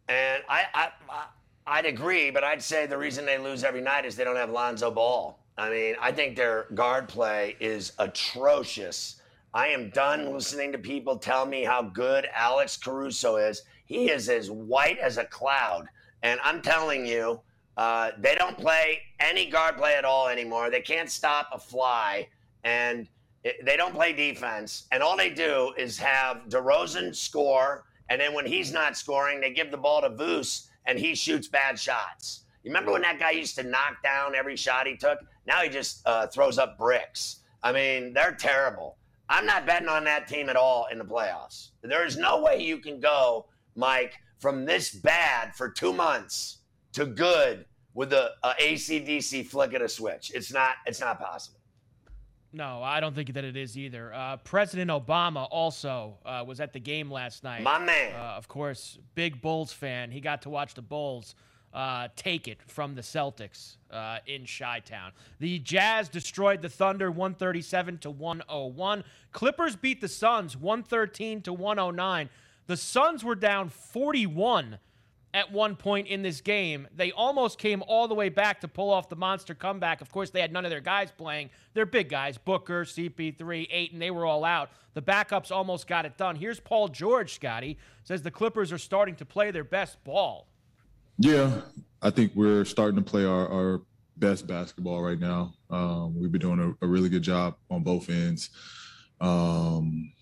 [0.08, 1.26] And I, I, I,
[1.66, 4.50] I'd agree, but I'd say the reason they lose every night is they don't have
[4.50, 5.38] Lonzo Ball.
[5.58, 9.20] I mean, I think their guard play is atrocious.
[9.52, 13.62] I am done listening to people tell me how good Alex Caruso is.
[13.84, 15.88] He is as white as a cloud.
[16.22, 17.40] And I'm telling you,
[17.78, 20.68] uh, they don't play any guard play at all anymore.
[20.68, 22.26] They can't stop a fly.
[22.64, 23.06] And
[23.44, 24.88] it, they don't play defense.
[24.90, 27.84] And all they do is have DeRozan score.
[28.10, 31.46] And then when he's not scoring, they give the ball to Voos and he shoots
[31.46, 32.42] bad shots.
[32.64, 35.20] You remember when that guy used to knock down every shot he took?
[35.46, 37.36] Now he just uh, throws up bricks.
[37.62, 38.96] I mean, they're terrible.
[39.28, 41.68] I'm not betting on that team at all in the playoffs.
[41.82, 46.57] There is no way you can go, Mike, from this bad for two months
[46.98, 50.32] to good with a, a ACDC flick of a switch.
[50.34, 50.76] It's not.
[50.86, 51.60] It's not possible.
[52.52, 54.12] No, I don't think that it is either.
[54.12, 57.62] Uh, President Obama also uh, was at the game last night.
[57.62, 58.14] My man.
[58.14, 60.10] Uh, of course, big Bulls fan.
[60.10, 61.34] He got to watch the Bulls
[61.74, 65.12] uh, take it from the Celtics uh, in Chi Town.
[65.38, 69.04] The Jazz destroyed the Thunder 137 to 101.
[69.32, 72.30] Clippers beat the Suns 113 to 109.
[72.66, 74.78] The Suns were down 41
[75.34, 76.88] at one point in this game.
[76.94, 80.00] They almost came all the way back to pull off the monster comeback.
[80.00, 81.50] Of course, they had none of their guys playing.
[81.74, 84.70] They're big guys Booker, CP3, Ayton, they were all out.
[84.94, 86.36] The backups almost got it done.
[86.36, 90.48] Here's Paul George, Scotty, says the Clippers are starting to play their best ball.
[91.18, 91.50] Yeah,
[92.00, 93.82] I think we're starting to play our, our
[94.16, 95.54] best basketball right now.
[95.70, 98.50] Um, we've been doing a, a really good job on both ends.
[99.20, 100.12] Um,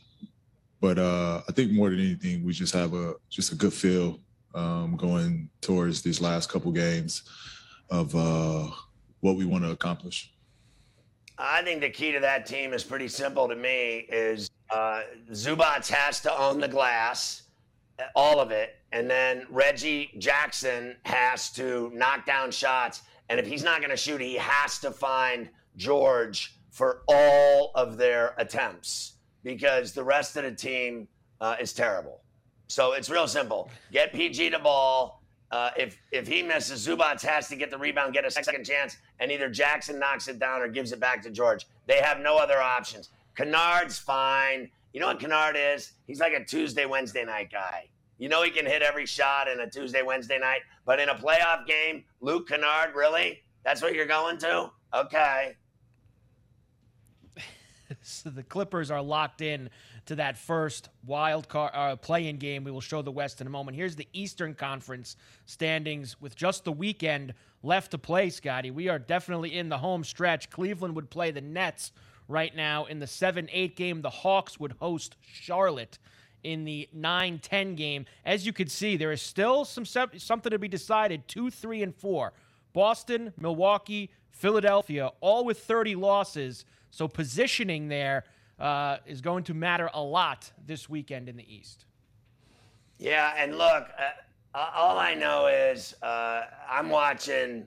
[0.80, 4.20] but uh, I think more than anything, we just have a just a good feel
[4.56, 7.22] um, going towards these last couple games
[7.90, 8.68] of uh,
[9.20, 10.32] what we want to accomplish.
[11.38, 14.06] I think the key to that team is pretty simple to me.
[14.08, 17.42] Is uh, Zubac has to own the glass,
[18.14, 23.02] all of it, and then Reggie Jackson has to knock down shots.
[23.28, 27.96] And if he's not going to shoot, he has to find George for all of
[27.96, 31.06] their attempts because the rest of the team
[31.40, 32.22] uh, is terrible.
[32.68, 33.70] So it's real simple.
[33.92, 35.22] Get PG the ball.
[35.52, 38.96] Uh, if if he misses, Zubac has to get the rebound, get a second chance,
[39.20, 41.66] and either Jackson knocks it down or gives it back to George.
[41.86, 43.10] They have no other options.
[43.36, 44.68] Kennard's fine.
[44.92, 45.92] You know what Kennard is?
[46.06, 47.88] He's like a Tuesday, Wednesday night guy.
[48.18, 51.14] You know he can hit every shot in a Tuesday, Wednesday night, but in a
[51.14, 53.42] playoff game, Luke Kennard, really?
[53.62, 54.70] That's what you're going to?
[54.94, 55.56] Okay.
[58.02, 59.68] so the Clippers are locked in
[60.06, 62.64] to that first wild card uh, play-in game.
[62.64, 63.76] We will show the West in a moment.
[63.76, 68.30] Here's the Eastern Conference standings with just the weekend left to play.
[68.30, 70.50] Scotty, we are definitely in the home stretch.
[70.50, 71.92] Cleveland would play the Nets
[72.28, 74.02] right now in the seven-eight game.
[74.02, 75.98] The Hawks would host Charlotte
[76.42, 78.06] in the 9-10 game.
[78.24, 81.26] As you can see, there is still some something to be decided.
[81.26, 82.32] Two, three, and four.
[82.72, 86.64] Boston, Milwaukee, Philadelphia, all with 30 losses.
[86.90, 88.24] So positioning there
[88.58, 91.84] uh, is going to matter a lot this weekend in the East.
[92.98, 93.88] Yeah, and look,
[94.54, 97.66] uh, all I know is uh, I'm watching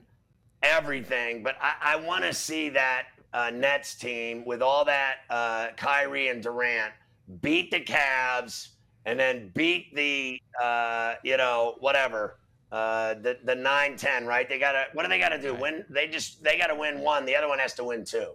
[0.62, 5.68] everything, but I, I want to see that uh, Nets team with all that uh,
[5.76, 6.92] Kyrie and Durant
[7.40, 8.70] beat the Cavs
[9.06, 12.38] and then beat the uh, you know whatever
[12.72, 14.48] the the nine ten right.
[14.48, 15.54] They gotta what do they gotta do?
[15.54, 15.84] Win?
[15.88, 17.24] They just they gotta win one.
[17.24, 18.32] The other one has to win two.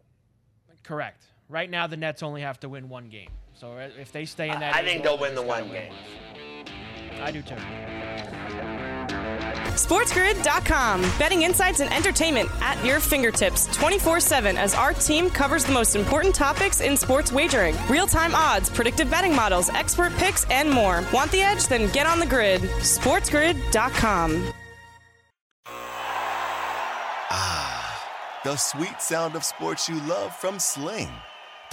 [0.83, 1.25] Correct.
[1.49, 3.29] Right now, the Nets only have to win one game.
[3.53, 5.93] So uh, if they stay in that, I think they'll win the one game.
[7.21, 7.55] I do too.
[9.75, 11.01] SportsGrid.com.
[11.19, 15.95] Betting insights and entertainment at your fingertips 24 7 as our team covers the most
[15.95, 21.03] important topics in sports wagering real time odds, predictive betting models, expert picks, and more.
[21.13, 21.67] Want the edge?
[21.67, 22.61] Then get on the grid.
[22.61, 24.51] SportsGrid.com.
[27.31, 31.09] Ah, the sweet sound of sports you love from Sling.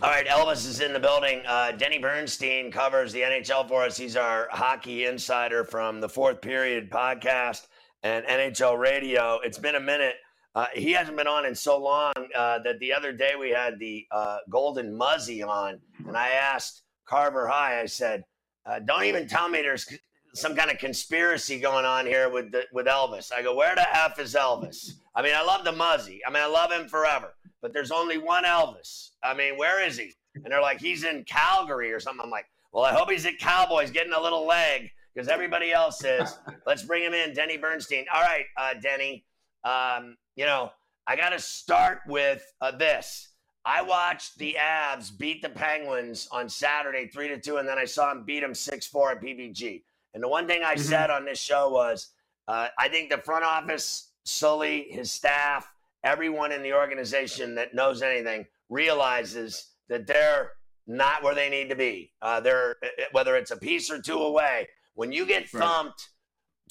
[0.00, 1.42] All right, Elvis is in the building.
[1.44, 3.96] Uh, Denny Bernstein covers the NHL for us.
[3.96, 7.66] He's our hockey insider from the Fourth Period podcast
[8.04, 9.40] and NHL Radio.
[9.42, 10.14] It's been a minute.
[10.54, 13.80] Uh, he hasn't been on in so long uh, that the other day we had
[13.80, 17.80] the uh, Golden Muzzy on, and I asked Carver High.
[17.80, 18.22] I said,
[18.66, 19.92] uh, "Don't even tell me there's
[20.32, 23.96] some kind of conspiracy going on here with the, with Elvis." I go, "Where the
[23.96, 26.20] f is Elvis?" I mean, I love the Muzzy.
[26.24, 29.10] I mean, I love him forever but there's only one Elvis.
[29.22, 30.12] I mean, where is he?
[30.34, 32.22] And they're like, he's in Calgary or something.
[32.24, 36.04] I'm like, well, I hope he's at Cowboys getting a little leg because everybody else
[36.04, 36.38] is.
[36.66, 38.04] Let's bring him in, Denny Bernstein.
[38.12, 39.24] All right, uh, Denny.
[39.64, 40.70] Um, you know,
[41.06, 43.28] I got to start with uh, this.
[43.64, 47.84] I watched the Avs beat the Penguins on Saturday, three to two, and then I
[47.84, 49.82] saw him beat them six four at PPG.
[50.14, 50.82] And the one thing I mm-hmm.
[50.82, 52.08] said on this show was,
[52.46, 55.70] uh, I think the front office, Sully, his staff,
[56.04, 60.52] everyone in the organization that knows anything realizes that they're
[60.86, 62.12] not where they need to be.
[62.22, 64.68] Uh, they're eh, eh, whether it's a piece or two away.
[64.94, 66.08] When you get thumped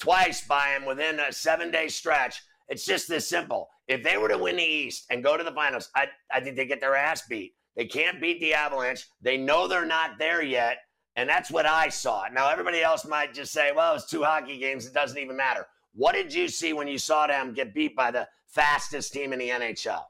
[0.00, 3.68] twice by them within a seven day stretch, it's just this simple.
[3.86, 6.56] If they were to win the East and go to the finals, I, I think
[6.56, 7.54] they get their ass beat.
[7.76, 9.06] They can't beat the Avalanche.
[9.22, 10.78] They know they're not there yet.
[11.16, 12.24] And that's what I saw.
[12.32, 14.86] Now, everybody else might just say, well, it's two hockey games.
[14.86, 15.66] It doesn't even matter.
[15.94, 19.38] What did you see when you saw them get beat by the fastest team in
[19.38, 20.02] the NHL?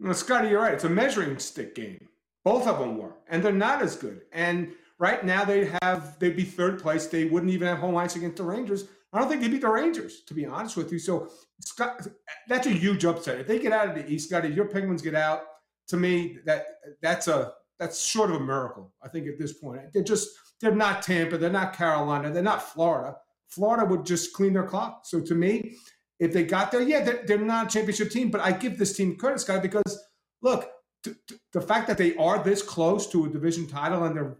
[0.00, 0.74] Well, Scotty, you're right.
[0.74, 2.08] It's a measuring stick game.
[2.44, 4.22] Both of them were, and they're not as good.
[4.32, 7.06] And right now, they have they'd be third place.
[7.06, 8.88] They wouldn't even have home ice against the Rangers.
[9.12, 10.98] I don't think they beat the Rangers, to be honest with you.
[10.98, 12.06] So Scott,
[12.48, 13.38] that's a huge upset.
[13.38, 15.42] If they get out of the East, Scotty, your Penguins get out.
[15.88, 16.66] To me, that
[17.00, 18.92] that's a that's sort of a miracle.
[19.02, 20.28] I think at this point, they're just
[20.60, 23.16] they're not Tampa, they're not Carolina, they're not Florida.
[23.48, 25.02] Florida would just clean their clock.
[25.04, 25.76] So to me,
[26.18, 28.96] if they got there, yeah, they're, they're not a championship team, but I give this
[28.96, 30.02] team credit, Scott, because
[30.42, 30.70] look,
[31.02, 34.36] t- t- the fact that they are this close to a division title and they're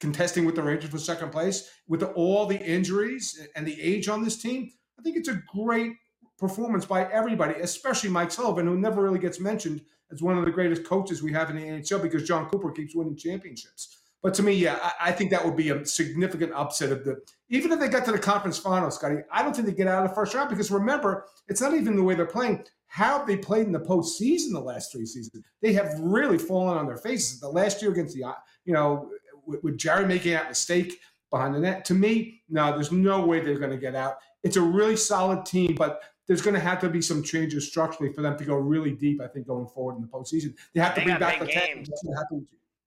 [0.00, 4.08] contesting with the Rangers for second place with the, all the injuries and the age
[4.08, 5.92] on this team, I think it's a great
[6.38, 9.80] performance by everybody, especially Mike Sullivan, who never really gets mentioned
[10.12, 12.94] as one of the greatest coaches we have in the NHL because Jon Cooper keeps
[12.94, 13.96] winning championships.
[14.26, 17.22] But to me, yeah, I, I, think that would be a significant upset of the.
[17.48, 20.02] Even if they got to the conference final, Scotty, I don't think they get out
[20.02, 22.64] of the first round because remember, it's not even the way they're playing.
[22.88, 25.44] How they played in the postseason the last three seasons?
[25.62, 27.38] They have really fallen on their faces.
[27.38, 28.32] The last year against the, uh,
[28.64, 29.12] you know,
[29.46, 30.98] with, with Jarry making that mistake
[31.30, 31.84] behind the net.
[31.84, 34.16] To me, no, there's no way they're going to get out.
[34.42, 38.12] It's a really solid team, but there's going to have to be some changes structurally
[38.12, 39.20] for them to go really deep.
[39.20, 41.88] I think going forward in the postseason, they have to bring back the games.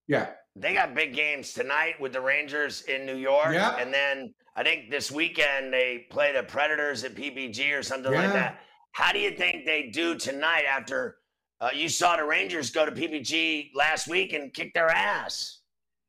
[0.10, 3.78] Yeah, they got big games tonight with the Rangers in New York, yeah.
[3.78, 8.24] and then I think this weekend they play the Predators at PPG or something yeah.
[8.24, 8.60] like that.
[8.92, 11.18] How do you think they do tonight after
[11.62, 15.60] uh, you saw the Rangers go to PPG last week and kick their ass?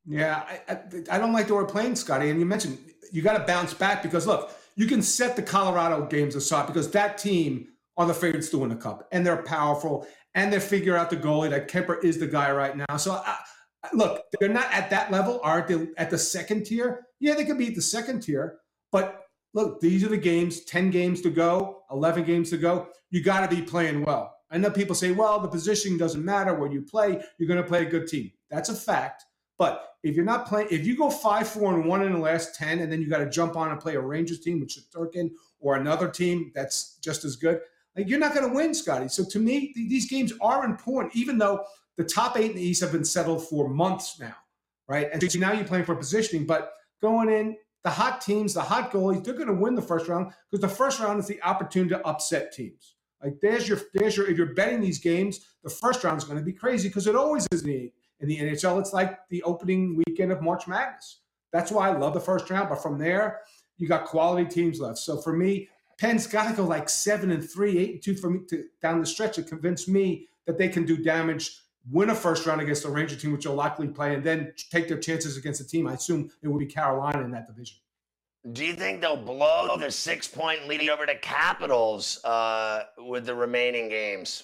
[0.05, 0.79] Yeah, I, I,
[1.11, 2.29] I don't like the word playing, Scotty.
[2.29, 2.79] And you mentioned
[3.11, 6.89] you got to bounce back because look, you can set the Colorado games aside because
[6.91, 10.97] that team are the favorites to win the cup, and they're powerful, and they figure
[10.97, 12.97] out the goalie that Kuemper is the guy right now.
[12.97, 13.37] So I,
[13.93, 15.39] look, they're not at that level.
[15.43, 17.07] Aren't they at the second tier?
[17.19, 18.59] Yeah, they could be at the second tier,
[18.91, 20.61] but look, these are the games.
[20.61, 22.87] Ten games to go, eleven games to go.
[23.09, 24.35] You got to be playing well.
[24.49, 27.23] I know people say, well, the position doesn't matter where you play.
[27.37, 28.31] You're going to play a good team.
[28.49, 29.23] That's a fact.
[29.57, 32.55] But if you're not playing, if you go five, four, and one in the last
[32.55, 35.31] ten, and then you got to jump on and play a Rangers team with Shesterkin
[35.59, 37.61] or another team that's just as good,
[37.95, 39.07] like you're not going to win, Scotty.
[39.07, 41.63] So to me, th- these games are important, even though
[41.97, 44.35] the top eight in the East have been settled for months now,
[44.87, 45.09] right?
[45.11, 48.91] And so now you're playing for positioning, but going in, the hot teams, the hot
[48.91, 51.95] goalies, they're going to win the first round because the first round is the opportunity
[51.95, 52.95] to upset teams.
[53.23, 54.29] Like there's your, there's your.
[54.29, 57.15] If you're betting these games, the first round is going to be crazy because it
[57.15, 61.21] always is in the in the NHL, it's like the opening weekend of March Madness.
[61.51, 62.69] That's why I love the first round.
[62.69, 63.41] But from there,
[63.77, 64.99] you got quality teams left.
[64.99, 65.67] So for me,
[65.97, 68.99] Penn's got to go like seven and three, eight and two for me to down
[68.99, 72.83] the stretch to convince me that they can do damage, win a first round against
[72.83, 75.87] the Ranger team, which will likely play, and then take their chances against a team.
[75.87, 77.77] I assume it would be Carolina in that division.
[78.51, 83.35] Do you think they'll blow the six point lead over to Capitals uh, with the
[83.35, 84.43] remaining games?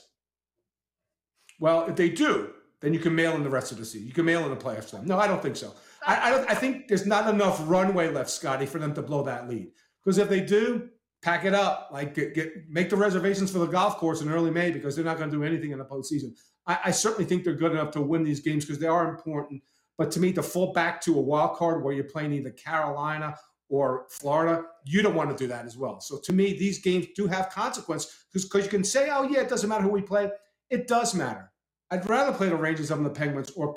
[1.60, 4.08] Well, if they do, then you can mail in the rest of the season.
[4.08, 4.94] You can mail in the playoffs.
[5.04, 5.74] No, I don't think so.
[6.06, 9.24] I, I, don't, I think there's not enough runway left, Scotty, for them to blow
[9.24, 9.72] that lead.
[10.04, 10.90] Because if they do,
[11.24, 11.90] pack it up.
[11.92, 15.06] Like get, get make the reservations for the golf course in early May because they're
[15.06, 16.38] not going to do anything in the postseason.
[16.68, 19.64] I, I certainly think they're good enough to win these games because they are important.
[19.98, 23.36] But to me, to fall back to a wild card where you're playing either Carolina
[23.70, 26.00] or Florida, you don't want to do that as well.
[26.00, 29.50] So to me, these games do have consequence because you can say, oh yeah, it
[29.50, 30.30] doesn't matter who we play.
[30.70, 31.52] It does matter
[31.90, 33.74] I'd rather play the Rangers than the Penguins, or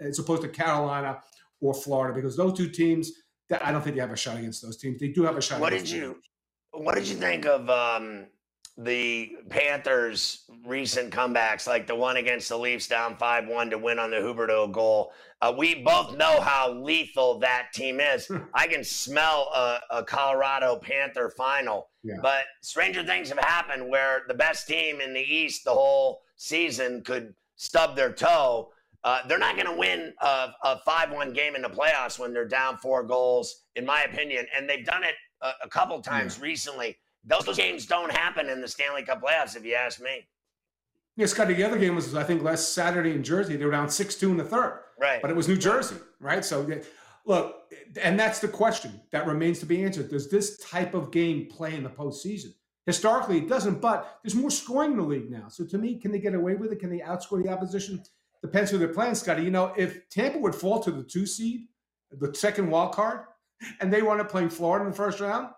[0.00, 1.20] as opposed to Carolina
[1.60, 3.12] or Florida, because those two teams,
[3.62, 4.98] I don't think they have a shot against those teams.
[5.00, 5.60] They do have a shot.
[5.60, 6.20] What did you,
[6.72, 8.26] what did you think of um,
[8.78, 13.98] the Panthers' recent comebacks, like the one against the Leafs down five one to win
[13.98, 15.12] on the Huberdeau goal?
[15.42, 18.30] Uh, we both know how lethal that team is.
[18.54, 22.14] I can smell a, a Colorado Panther final, yeah.
[22.22, 27.02] but stranger things have happened where the best team in the East the whole season
[27.02, 28.70] could stub their toe.
[29.04, 32.48] Uh, they're not going to win a, a 5-1 game in the playoffs when they're
[32.48, 34.46] down four goals, in my opinion.
[34.56, 36.44] And they've done it a, a couple times yeah.
[36.44, 36.96] recently.
[37.24, 40.26] Those, games don't happen in the Stanley Cup playoffs, if you ask me.
[41.16, 43.56] Yeah, Scotty, the other game was, I think, last Saturday in Jersey.
[43.56, 44.80] They were down 6-2 in the third.
[45.00, 45.20] Right.
[45.20, 46.44] But it was New Jersey, right?
[46.44, 46.66] So,
[47.26, 47.56] look,
[48.00, 50.10] and that's the question that remains to be answered.
[50.10, 52.54] Does this type of game play in the postseason?
[52.86, 55.48] Historically, it doesn't, but there's more scoring in the league now.
[55.48, 56.80] So to me, can they get away with it?
[56.80, 58.02] Can they outscore the opposition?
[58.40, 59.42] Depends who they're playing, Scotty.
[59.42, 61.66] You know, if Tampa would fall to the two seed,
[62.10, 63.22] the second wild card,
[63.80, 65.48] and they want to play Florida in the first round,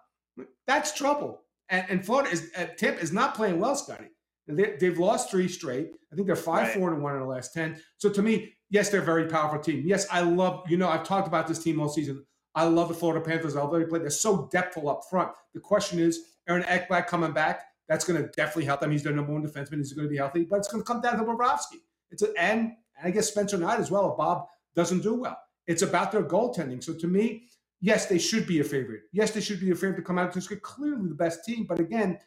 [0.66, 1.42] that's trouble.
[1.70, 4.06] And, and Florida is uh, Tampa is not playing well, Scotty.
[4.46, 5.92] They, have lost three straight.
[6.12, 6.74] I think they're five, right.
[6.74, 7.80] four, and one in the last ten.
[7.98, 9.82] So to me, Yes, they're a very powerful team.
[9.84, 12.24] Yes, I love, you know, I've talked about this team all season.
[12.54, 13.56] I love the Florida Panthers.
[13.56, 13.98] I love they play.
[13.98, 15.32] They're so depthful up front.
[15.54, 18.92] The question is, Aaron Ekblad coming back, that's going to definitely help them.
[18.92, 19.78] He's their number one defenseman.
[19.78, 21.78] He's going to be healthy, but it's going to come down to Bobrovsky.
[22.12, 24.46] It's a, and, and I guess Spencer Knight as well if Bob
[24.76, 25.38] doesn't do well.
[25.66, 26.82] It's about their goaltending.
[26.82, 27.48] So to me,
[27.80, 29.02] yes, they should be a favorite.
[29.12, 31.66] Yes, they should be a favorite to come out they're clearly the best team.
[31.68, 32.18] But again,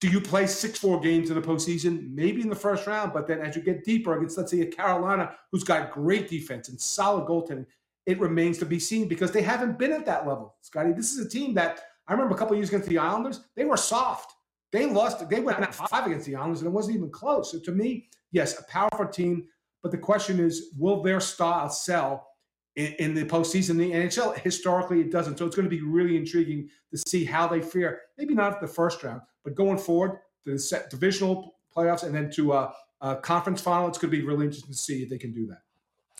[0.00, 2.10] do you play six, four games in the postseason?
[2.14, 4.66] Maybe in the first round, but then as you get deeper against, let's say, a
[4.66, 7.66] Carolina who's got great defense and solid goaltending,
[8.06, 10.56] it remains to be seen because they haven't been at that level.
[10.62, 13.64] Scotty, this is a team that I remember a couple years against the Islanders, they
[13.64, 14.34] were soft.
[14.72, 17.52] They lost, they went five against the Islanders, and it wasn't even close.
[17.52, 19.46] So to me, yes, a powerful team.
[19.82, 22.29] But the question is, will their style sell
[22.76, 23.76] in, in the postseason?
[23.76, 25.38] The NHL historically it doesn't.
[25.38, 28.02] So it's going to be really intriguing to see how they fare.
[28.18, 32.30] Maybe not the first round, but going forward to the set divisional playoffs and then
[32.32, 35.18] to a, a conference final, it's going to be really interesting to see if they
[35.18, 35.62] can do that.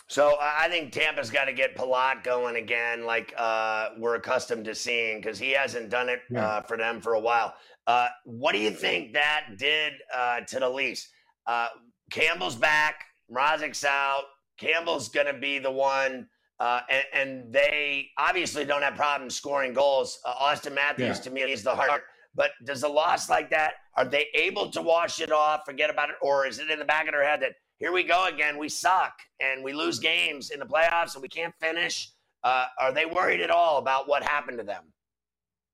[0.07, 4.75] So I think Tampa's got to get Palat going again, like uh, we're accustomed to
[4.75, 6.45] seeing, because he hasn't done it Yeah.
[6.45, 7.53] uh, for them for a while.
[7.87, 11.07] Uh, what do you think that did uh, to the Leafs?
[11.47, 11.67] Uh,
[12.11, 14.23] Campbell's back, Mrazek's out.
[14.57, 16.27] Campbell's going to be the one,
[16.61, 20.19] uh, and, and they obviously don't have problems scoring goals.
[20.23, 21.23] Uh, Auston Matthews, Yeah.
[21.23, 22.03] to me, is the heart.
[22.35, 26.09] But does a loss like that, are they able to wash it off, forget about
[26.11, 28.59] it, or is it in the back of their head that here we go again,
[28.59, 32.11] we suck and we lose games in the playoffs and we can't finish?
[32.43, 34.83] Uh, are they worried at all about what happened to them?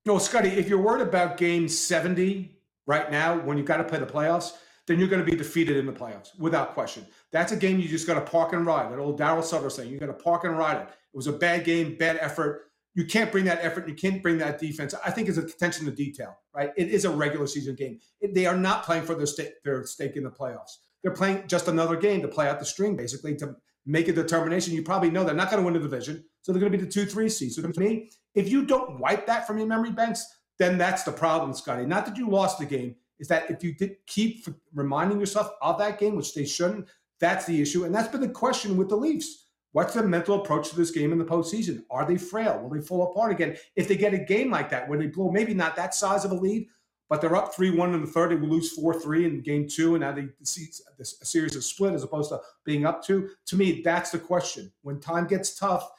[0.05, 3.99] No, Scotty, if you're worried about game 70 right now, when you've got to play
[3.99, 4.53] the playoffs,
[4.87, 7.05] then you're going to be defeated in the playoffs without question.
[7.31, 8.91] That's a game you just got to park and ride.
[8.91, 10.87] That old Darryl Sutter saying, you got to park and ride it.
[10.87, 12.63] It was a bad game, bad effort.
[12.95, 13.87] You can't bring that effort.
[13.87, 14.93] You can't bring that defense.
[15.05, 16.71] I think it's a attention to detail, right?
[16.77, 17.99] It is a regular season game.
[18.21, 20.77] It- they are not playing for their stake, their stake in the playoffs.
[21.03, 23.55] They're playing just another game to play out the string, basically, to
[23.85, 24.73] make a determination.
[24.73, 26.83] You probably know they're not going to win the division, so they're going to be
[26.83, 27.53] the two, three seed.
[27.53, 30.25] So to me, if you don't wipe that from your memory banks,
[30.57, 31.85] then that's the problem, Scotty.
[31.85, 35.77] Not that you lost the game, is that if you did keep reminding yourself of
[35.79, 36.87] that game, which they shouldn't,
[37.19, 37.85] that's the issue.
[37.85, 39.45] And that's been the question with the Leafs.
[39.71, 41.83] What's the mental approach to this game in the postseason?
[41.91, 42.59] Are they frail?
[42.59, 43.57] Will they fall apart again?
[43.75, 46.31] If they get a game like that where they blow maybe not that size of
[46.31, 46.67] a lead,
[47.09, 49.67] but they're up 3 1 in the third, they will lose 4 3 in game
[49.67, 50.65] two, and now they see
[50.97, 53.29] this a series of split as opposed to being up two.
[53.47, 54.71] To me, that's the question.
[54.81, 55.89] When time gets tough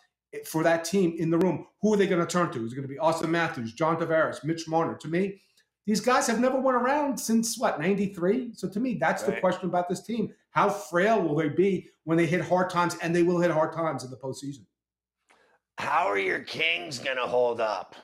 [0.44, 2.64] for that team in the room, who are they going to turn to?
[2.64, 4.96] Is it going to be Auston Matthews, John Tavares, Mitch Marner?
[4.96, 5.40] To me,
[5.86, 8.50] these guys have never won around since what, 93?
[8.52, 10.30] So to me, that's the question about this team.
[10.50, 12.96] How frail will they be when they hit hard times?
[13.02, 14.64] And they will hit hard times in the postseason.
[15.78, 17.94] How are your Kings going to hold up?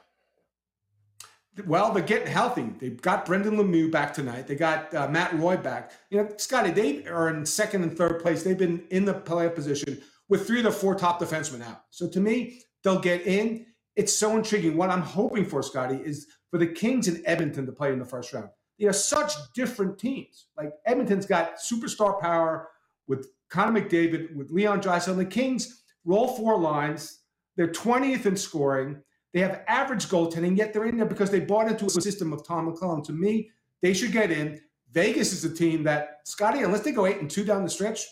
[1.66, 2.72] Well, they're getting healthy.
[2.78, 4.46] They've got Brendan Lemieux back tonight.
[4.46, 5.92] They got uh, Matt Roy back.
[6.10, 8.42] You know, Scotty, they are in second and third place.
[8.42, 11.82] They've been in the playoff position with three of the four top defensemen out.
[11.90, 13.66] So to me, they'll get in.
[13.94, 14.76] It's so intriguing.
[14.76, 18.04] What I'm hoping for, Scotty, is for the Kings and Edmonton to play in the
[18.04, 18.48] first round.
[18.78, 20.46] They are such different teams.
[20.56, 22.68] Like Edmonton's got superstar power
[23.06, 25.16] with Connor McDavid, with Leon Draisaitl.
[25.16, 27.20] The Kings roll four lines.
[27.56, 29.00] They're 20th in scoring.
[29.32, 32.46] They have average goaltending, yet they're in there because they bought into a system of
[32.46, 33.04] Todd McLellan.
[33.04, 33.50] To me,
[33.82, 34.60] they should get in.
[34.92, 38.06] Vegas is a team that, Scotty, unless they go eight and two down the stretch,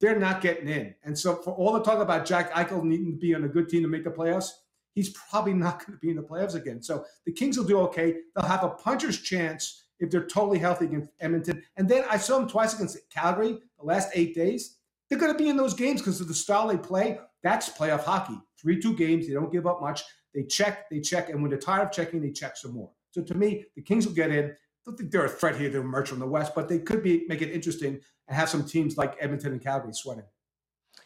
[0.00, 0.94] they're not getting in.
[1.04, 3.68] And so, for all the talk about Jack Eichel needing to be on a good
[3.68, 4.50] team to make the playoffs,
[4.94, 6.82] he's probably not going to be in the playoffs again.
[6.82, 8.16] So the Kings will do okay.
[8.34, 11.62] They'll have a puncher's chance if they're totally healthy against Edmonton.
[11.76, 14.76] And then I saw them twice against Calgary the last eight days.
[15.08, 17.18] They're going to be in those games because of the style they play.
[17.42, 18.38] That's playoff hockey.
[18.60, 19.26] Three two games.
[19.26, 20.02] They don't give up much.
[20.34, 22.90] They check, they check, and when they're tired of checking, they check some more.
[23.10, 24.46] So to me, the Kings will get in.
[24.46, 24.54] I
[24.86, 25.70] don't think they're a threat here.
[25.70, 28.64] They're merch from the West, but they could be make it interesting and have some
[28.64, 30.24] teams like Edmonton and Calgary sweating.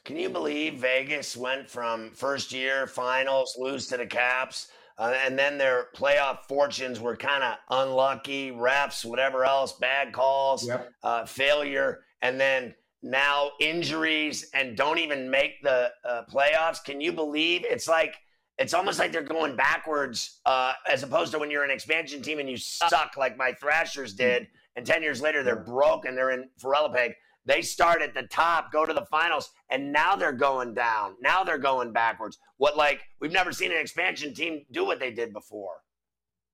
[0.04, 4.68] Can you believe Vegas went from first year finals, lose to the Caps,
[5.02, 10.64] uh, and then their playoff fortunes were kind of unlucky, refs, whatever else, bad calls,
[10.66, 10.92] Yep.
[11.02, 12.72] uh, failure, and then
[13.02, 16.82] now injuries and don't even make the uh, playoffs.
[16.84, 18.14] Can you believe it's like
[18.58, 22.38] it's almost like they're going backwards uh, as opposed to when you're an expansion team
[22.38, 24.46] and you suck like my Thrashers did,
[24.76, 26.48] and ten years later they're broke and they're in
[26.94, 27.14] Peg.
[27.44, 31.16] They start at the top, go to the finals, and now they're going down.
[31.20, 32.38] Now they're going backwards.
[32.58, 35.74] What like we've never seen an expansion team do what they did before.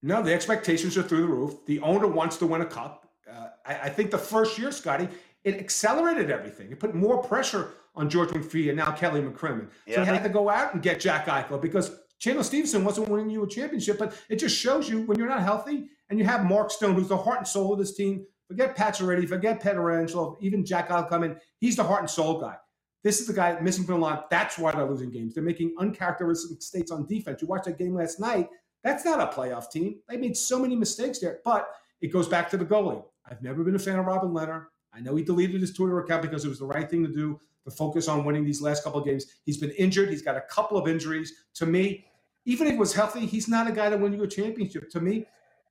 [0.03, 1.67] No, the expectations are through the roof.
[1.67, 3.09] The owner wants to win a cup.
[3.31, 5.09] Uh, I, I think the first year, Scotty,
[5.45, 6.71] it accelerated everything.
[6.71, 9.67] It put more pressure on George McPhee and now Kelly McCrimmon.
[9.87, 10.05] So Yeah.
[10.05, 13.43] they had to go out and get Jack Eichel because Chandler Stephenson wasn't winning you
[13.43, 13.99] a championship.
[13.99, 17.09] But it just shows you when you're not healthy and you have Mark Stone, who's
[17.09, 18.25] the heart and soul of this team.
[18.49, 21.37] Forget Pacioretty, forget Pietrangelo, even Jack coming.
[21.59, 22.57] He's the heart and soul guy.
[23.05, 24.21] This is the guy missing from the line.
[24.31, 25.35] That's why they're losing games.
[25.35, 27.43] They're making uncharacteristic mistakes on defense.
[27.43, 28.49] You watched that game last night.
[28.83, 30.01] That's not a playoff team.
[30.09, 31.69] They made so many mistakes there, but
[32.01, 33.05] it goes back to the goalie.
[33.31, 34.67] I've never been a fan of Robin Lehner.
[34.93, 37.39] I know he deleted his Twitter account because it was the right thing to do
[37.65, 39.27] to focus on winning these last couple of games.
[39.45, 40.09] He's been injured.
[40.09, 41.33] He's got a couple of injuries.
[41.55, 42.07] To me,
[42.47, 44.91] even if he was healthy, he's not a guy to win you a championship.
[44.91, 45.27] To me,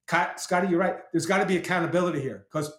[0.10, 0.98] Scotty, you're right.
[1.12, 2.72] There's got to be accountability here because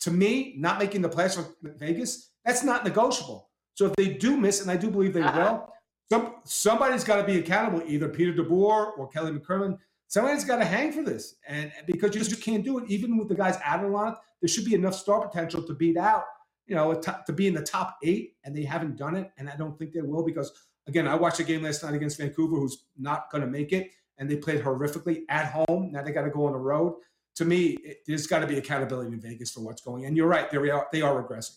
[0.00, 3.50] to me, not making the playoffs for Vegas, that's not negotiable.
[3.74, 5.38] So if they do miss, and I do believe they uh-huh.
[5.38, 5.72] will,
[6.10, 9.78] some, somebody's got to be accountable, either Peter DeBoer or Kelly McCrimmon.
[10.08, 13.28] Somebody's got to hang for this, and because you just can't do it, even with
[13.28, 16.24] the guys out of line, there should be enough star potential to beat out,
[16.66, 19.54] you know, to be in the top eight, and they haven't done it, and I
[19.54, 20.52] don't think they will because
[20.88, 23.92] again, I watched a game last night against Vancouver, who's not going to make it,
[24.20, 25.90] and they played horrifically at home.
[25.90, 26.94] Now they got to go on the road.
[27.36, 30.04] To me, it, there's got to be accountability in Vegas for what's going.
[30.04, 31.56] And you're right, they are they are regressing.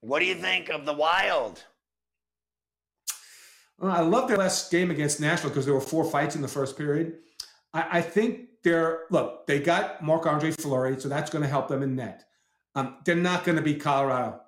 [0.00, 1.64] What do you think of the Wild?
[3.82, 6.76] I love their last game against Nashville because there were four fights in the first
[6.76, 7.18] period.
[7.72, 9.46] I, I think they're look.
[9.46, 12.24] They got Marc Andre Fleury, so that's going to help them in net.
[12.74, 14.40] Um, they're not going to be Colorado,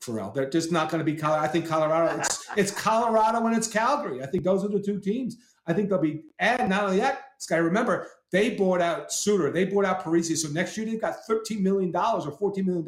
[0.00, 0.34] Pharrell.
[0.34, 1.44] They're just not going to be Colorado.
[1.44, 2.18] I think Colorado.
[2.18, 4.24] It's it's Colorado and it's Calgary.
[4.24, 5.36] I think those are the two teams.
[5.66, 6.24] I think they'll be.
[6.38, 7.56] And not only that, Sky.
[7.56, 9.50] Remember, they bought out Suter.
[9.50, 10.36] They bought out Parise.
[10.36, 12.86] So next year they've got $13 million or $14 million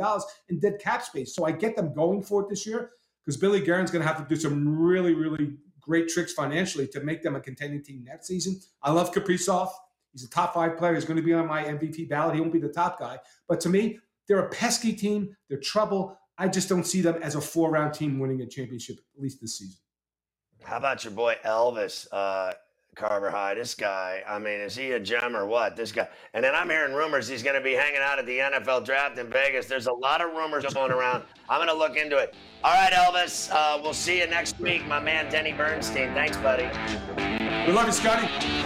[0.49, 1.35] in dead cap space.
[1.35, 2.91] So I get them going for it this year
[3.25, 7.01] because Billy Guerin's going to have to do some really, really great tricks financially to
[7.01, 8.61] make them a contending team next season.
[8.83, 9.71] I love Kaprizov.
[10.13, 10.95] He's a top five player.
[10.95, 12.35] He's going to be on my MVP ballot.
[12.35, 13.19] He won't be the top guy.
[13.49, 15.37] But to me, they're a pesky team.
[15.49, 16.19] They're trouble.
[16.39, 19.41] I just don't see them as a four round team winning a championship, at least
[19.41, 19.79] this season.
[20.63, 22.07] How about your boy Elvis?
[22.11, 22.53] Uh,
[22.97, 23.55] Carver High.
[23.55, 25.77] This guy, I mean, is he a gem or what?
[25.77, 26.09] This guy.
[26.35, 29.19] And then I'm hearing rumors he's going to be hanging out at the NFL draft
[29.19, 29.67] in Vegas.
[29.67, 31.23] There's a lot of rumors going around.
[31.49, 32.35] I'm going to look into it.
[32.65, 33.51] All right, Elvis.
[33.53, 36.15] Uh, we'll see you next week, my man Denny Bernstein.
[36.15, 36.69] Thanks, buddy.
[37.67, 38.66] We love you, Scotty.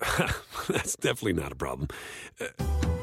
[0.68, 1.88] That's definitely not a problem.
[2.40, 2.46] Uh,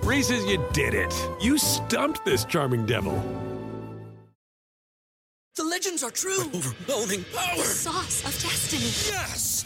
[0.03, 1.13] Reese's, you did it.
[1.41, 3.13] You stumped this charming devil.
[5.55, 6.41] The legends are true.
[6.53, 7.55] overwhelming power!
[7.55, 8.83] The sauce of destiny.
[9.13, 9.65] Yes!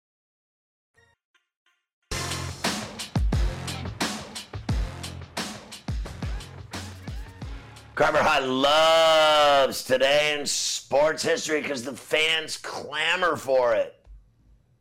[7.93, 13.95] Carver High loves today in sports history because the fans clamor for it.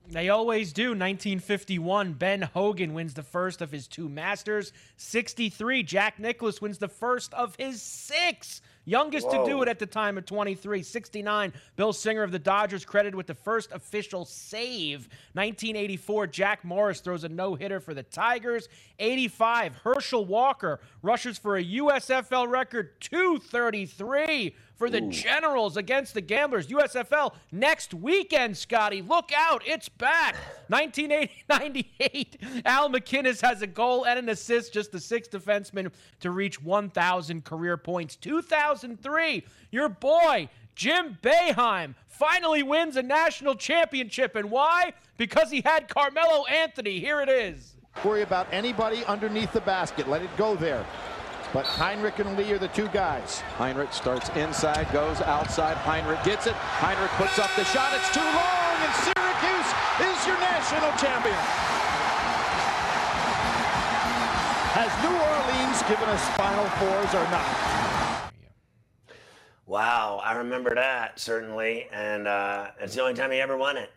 [0.09, 0.91] They always do.
[0.91, 4.73] 1951, Ben Hogan wins the first of his two Masters.
[4.97, 8.63] 63, Jack Nicklaus wins the first of his six.
[8.91, 9.45] Youngest Whoa.
[9.45, 10.83] to do it at the time of 23.
[10.83, 15.09] 69, Bill Singer of the Dodgers credited with the first official save.
[15.35, 18.69] 1984, Jack Morris throws a no hitter for the Tigers.
[18.99, 25.11] 85, Herschel Walker rushes for a USFL record 233 for the Ooh.
[25.11, 26.69] Generals against the Gamblers.
[26.69, 29.03] USFL next weekend, Scotty.
[29.03, 29.63] Look out.
[29.67, 30.35] It's back.
[30.69, 32.41] 1998.
[32.65, 37.45] Al MacInnis has a goal and an assist, just the sixth defenseman to reach 1,000
[37.45, 38.17] career points.
[38.17, 39.45] 2003.
[39.71, 44.35] Your boy, Jim Boeheim, finally wins a national championship.
[44.35, 44.95] And why?
[45.19, 47.01] Because he had Carmelo Anthony.
[47.01, 47.75] Here it is.
[48.03, 50.09] Worry about anybody underneath the basket.
[50.09, 50.87] Let it go there.
[51.53, 53.43] But Hinrich and Lee are the two guys.
[53.59, 55.77] Hinrich starts inside, goes outside.
[55.79, 56.55] Hinrich gets it.
[56.55, 57.93] Hinrich puts up the shot.
[57.93, 61.35] It's too long, and Syracuse is your national champion.
[64.79, 68.31] Has New Orleans given us Final Fours or not.
[69.67, 73.91] Wow, I remember that certainly, and uh, it's the only time he ever won it.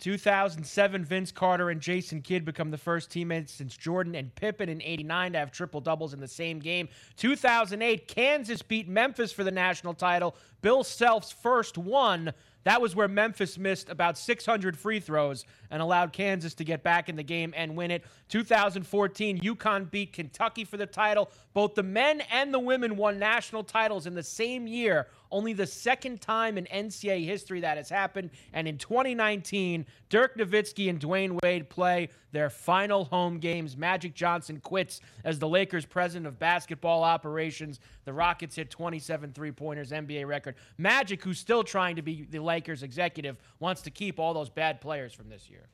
[0.00, 4.82] 2007, Vince Carter and Jason Kidd become the first teammates since Jordan and Pippen in
[4.82, 6.88] 89 to have triple doubles in the same game.
[7.16, 10.34] 2008, Kansas beat Memphis for the national title.
[10.62, 12.32] Bill Self's first one.
[12.64, 17.08] That was where Memphis missed about 600 free throws and allowed Kansas to get back
[17.08, 18.04] in the game and win it.
[18.28, 21.30] 2014, UConn beat Kentucky for the title.
[21.54, 25.66] Both the men and the women won national titles in the same year, only the
[25.66, 28.30] second time in NCAA history that has happened.
[28.52, 33.76] And in 2019, Dirk Nowitzki and Dwyane Wade play their final home games.
[33.76, 37.80] Magic Johnson quits as the Lakers president of basketball operations.
[38.04, 40.49] The Rockets hit 27 three pointers, NBA record.
[40.78, 44.80] Magic, who's still trying to be the Lakers executive, wants to keep all those bad
[44.80, 45.68] players from this year.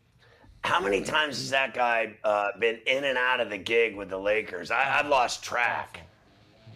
[0.62, 4.10] How many times has that guy uh, been in and out of the gig with
[4.10, 4.70] the Lakers?
[4.70, 6.00] I, I've lost track.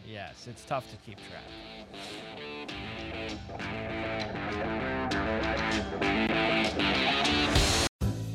[0.07, 1.43] Yes, it's tough to keep track.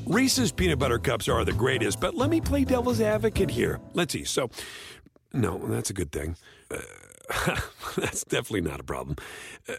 [0.05, 3.79] Reese's peanut butter cups are the greatest, but let me play devil's advocate here.
[3.93, 4.23] Let's see.
[4.23, 4.49] So,
[5.33, 6.35] no, that's a good thing.
[6.69, 6.77] Uh,
[7.95, 9.15] that's definitely not a problem.
[9.67, 9.73] Uh,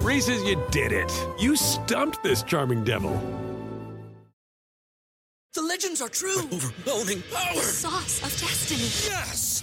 [0.00, 1.12] Reese's, you did it.
[1.38, 3.12] You stumped this charming devil.
[5.54, 6.38] The legends are true.
[6.52, 7.54] overwhelming power!
[7.54, 8.80] The sauce of destiny.
[9.12, 9.62] Yes!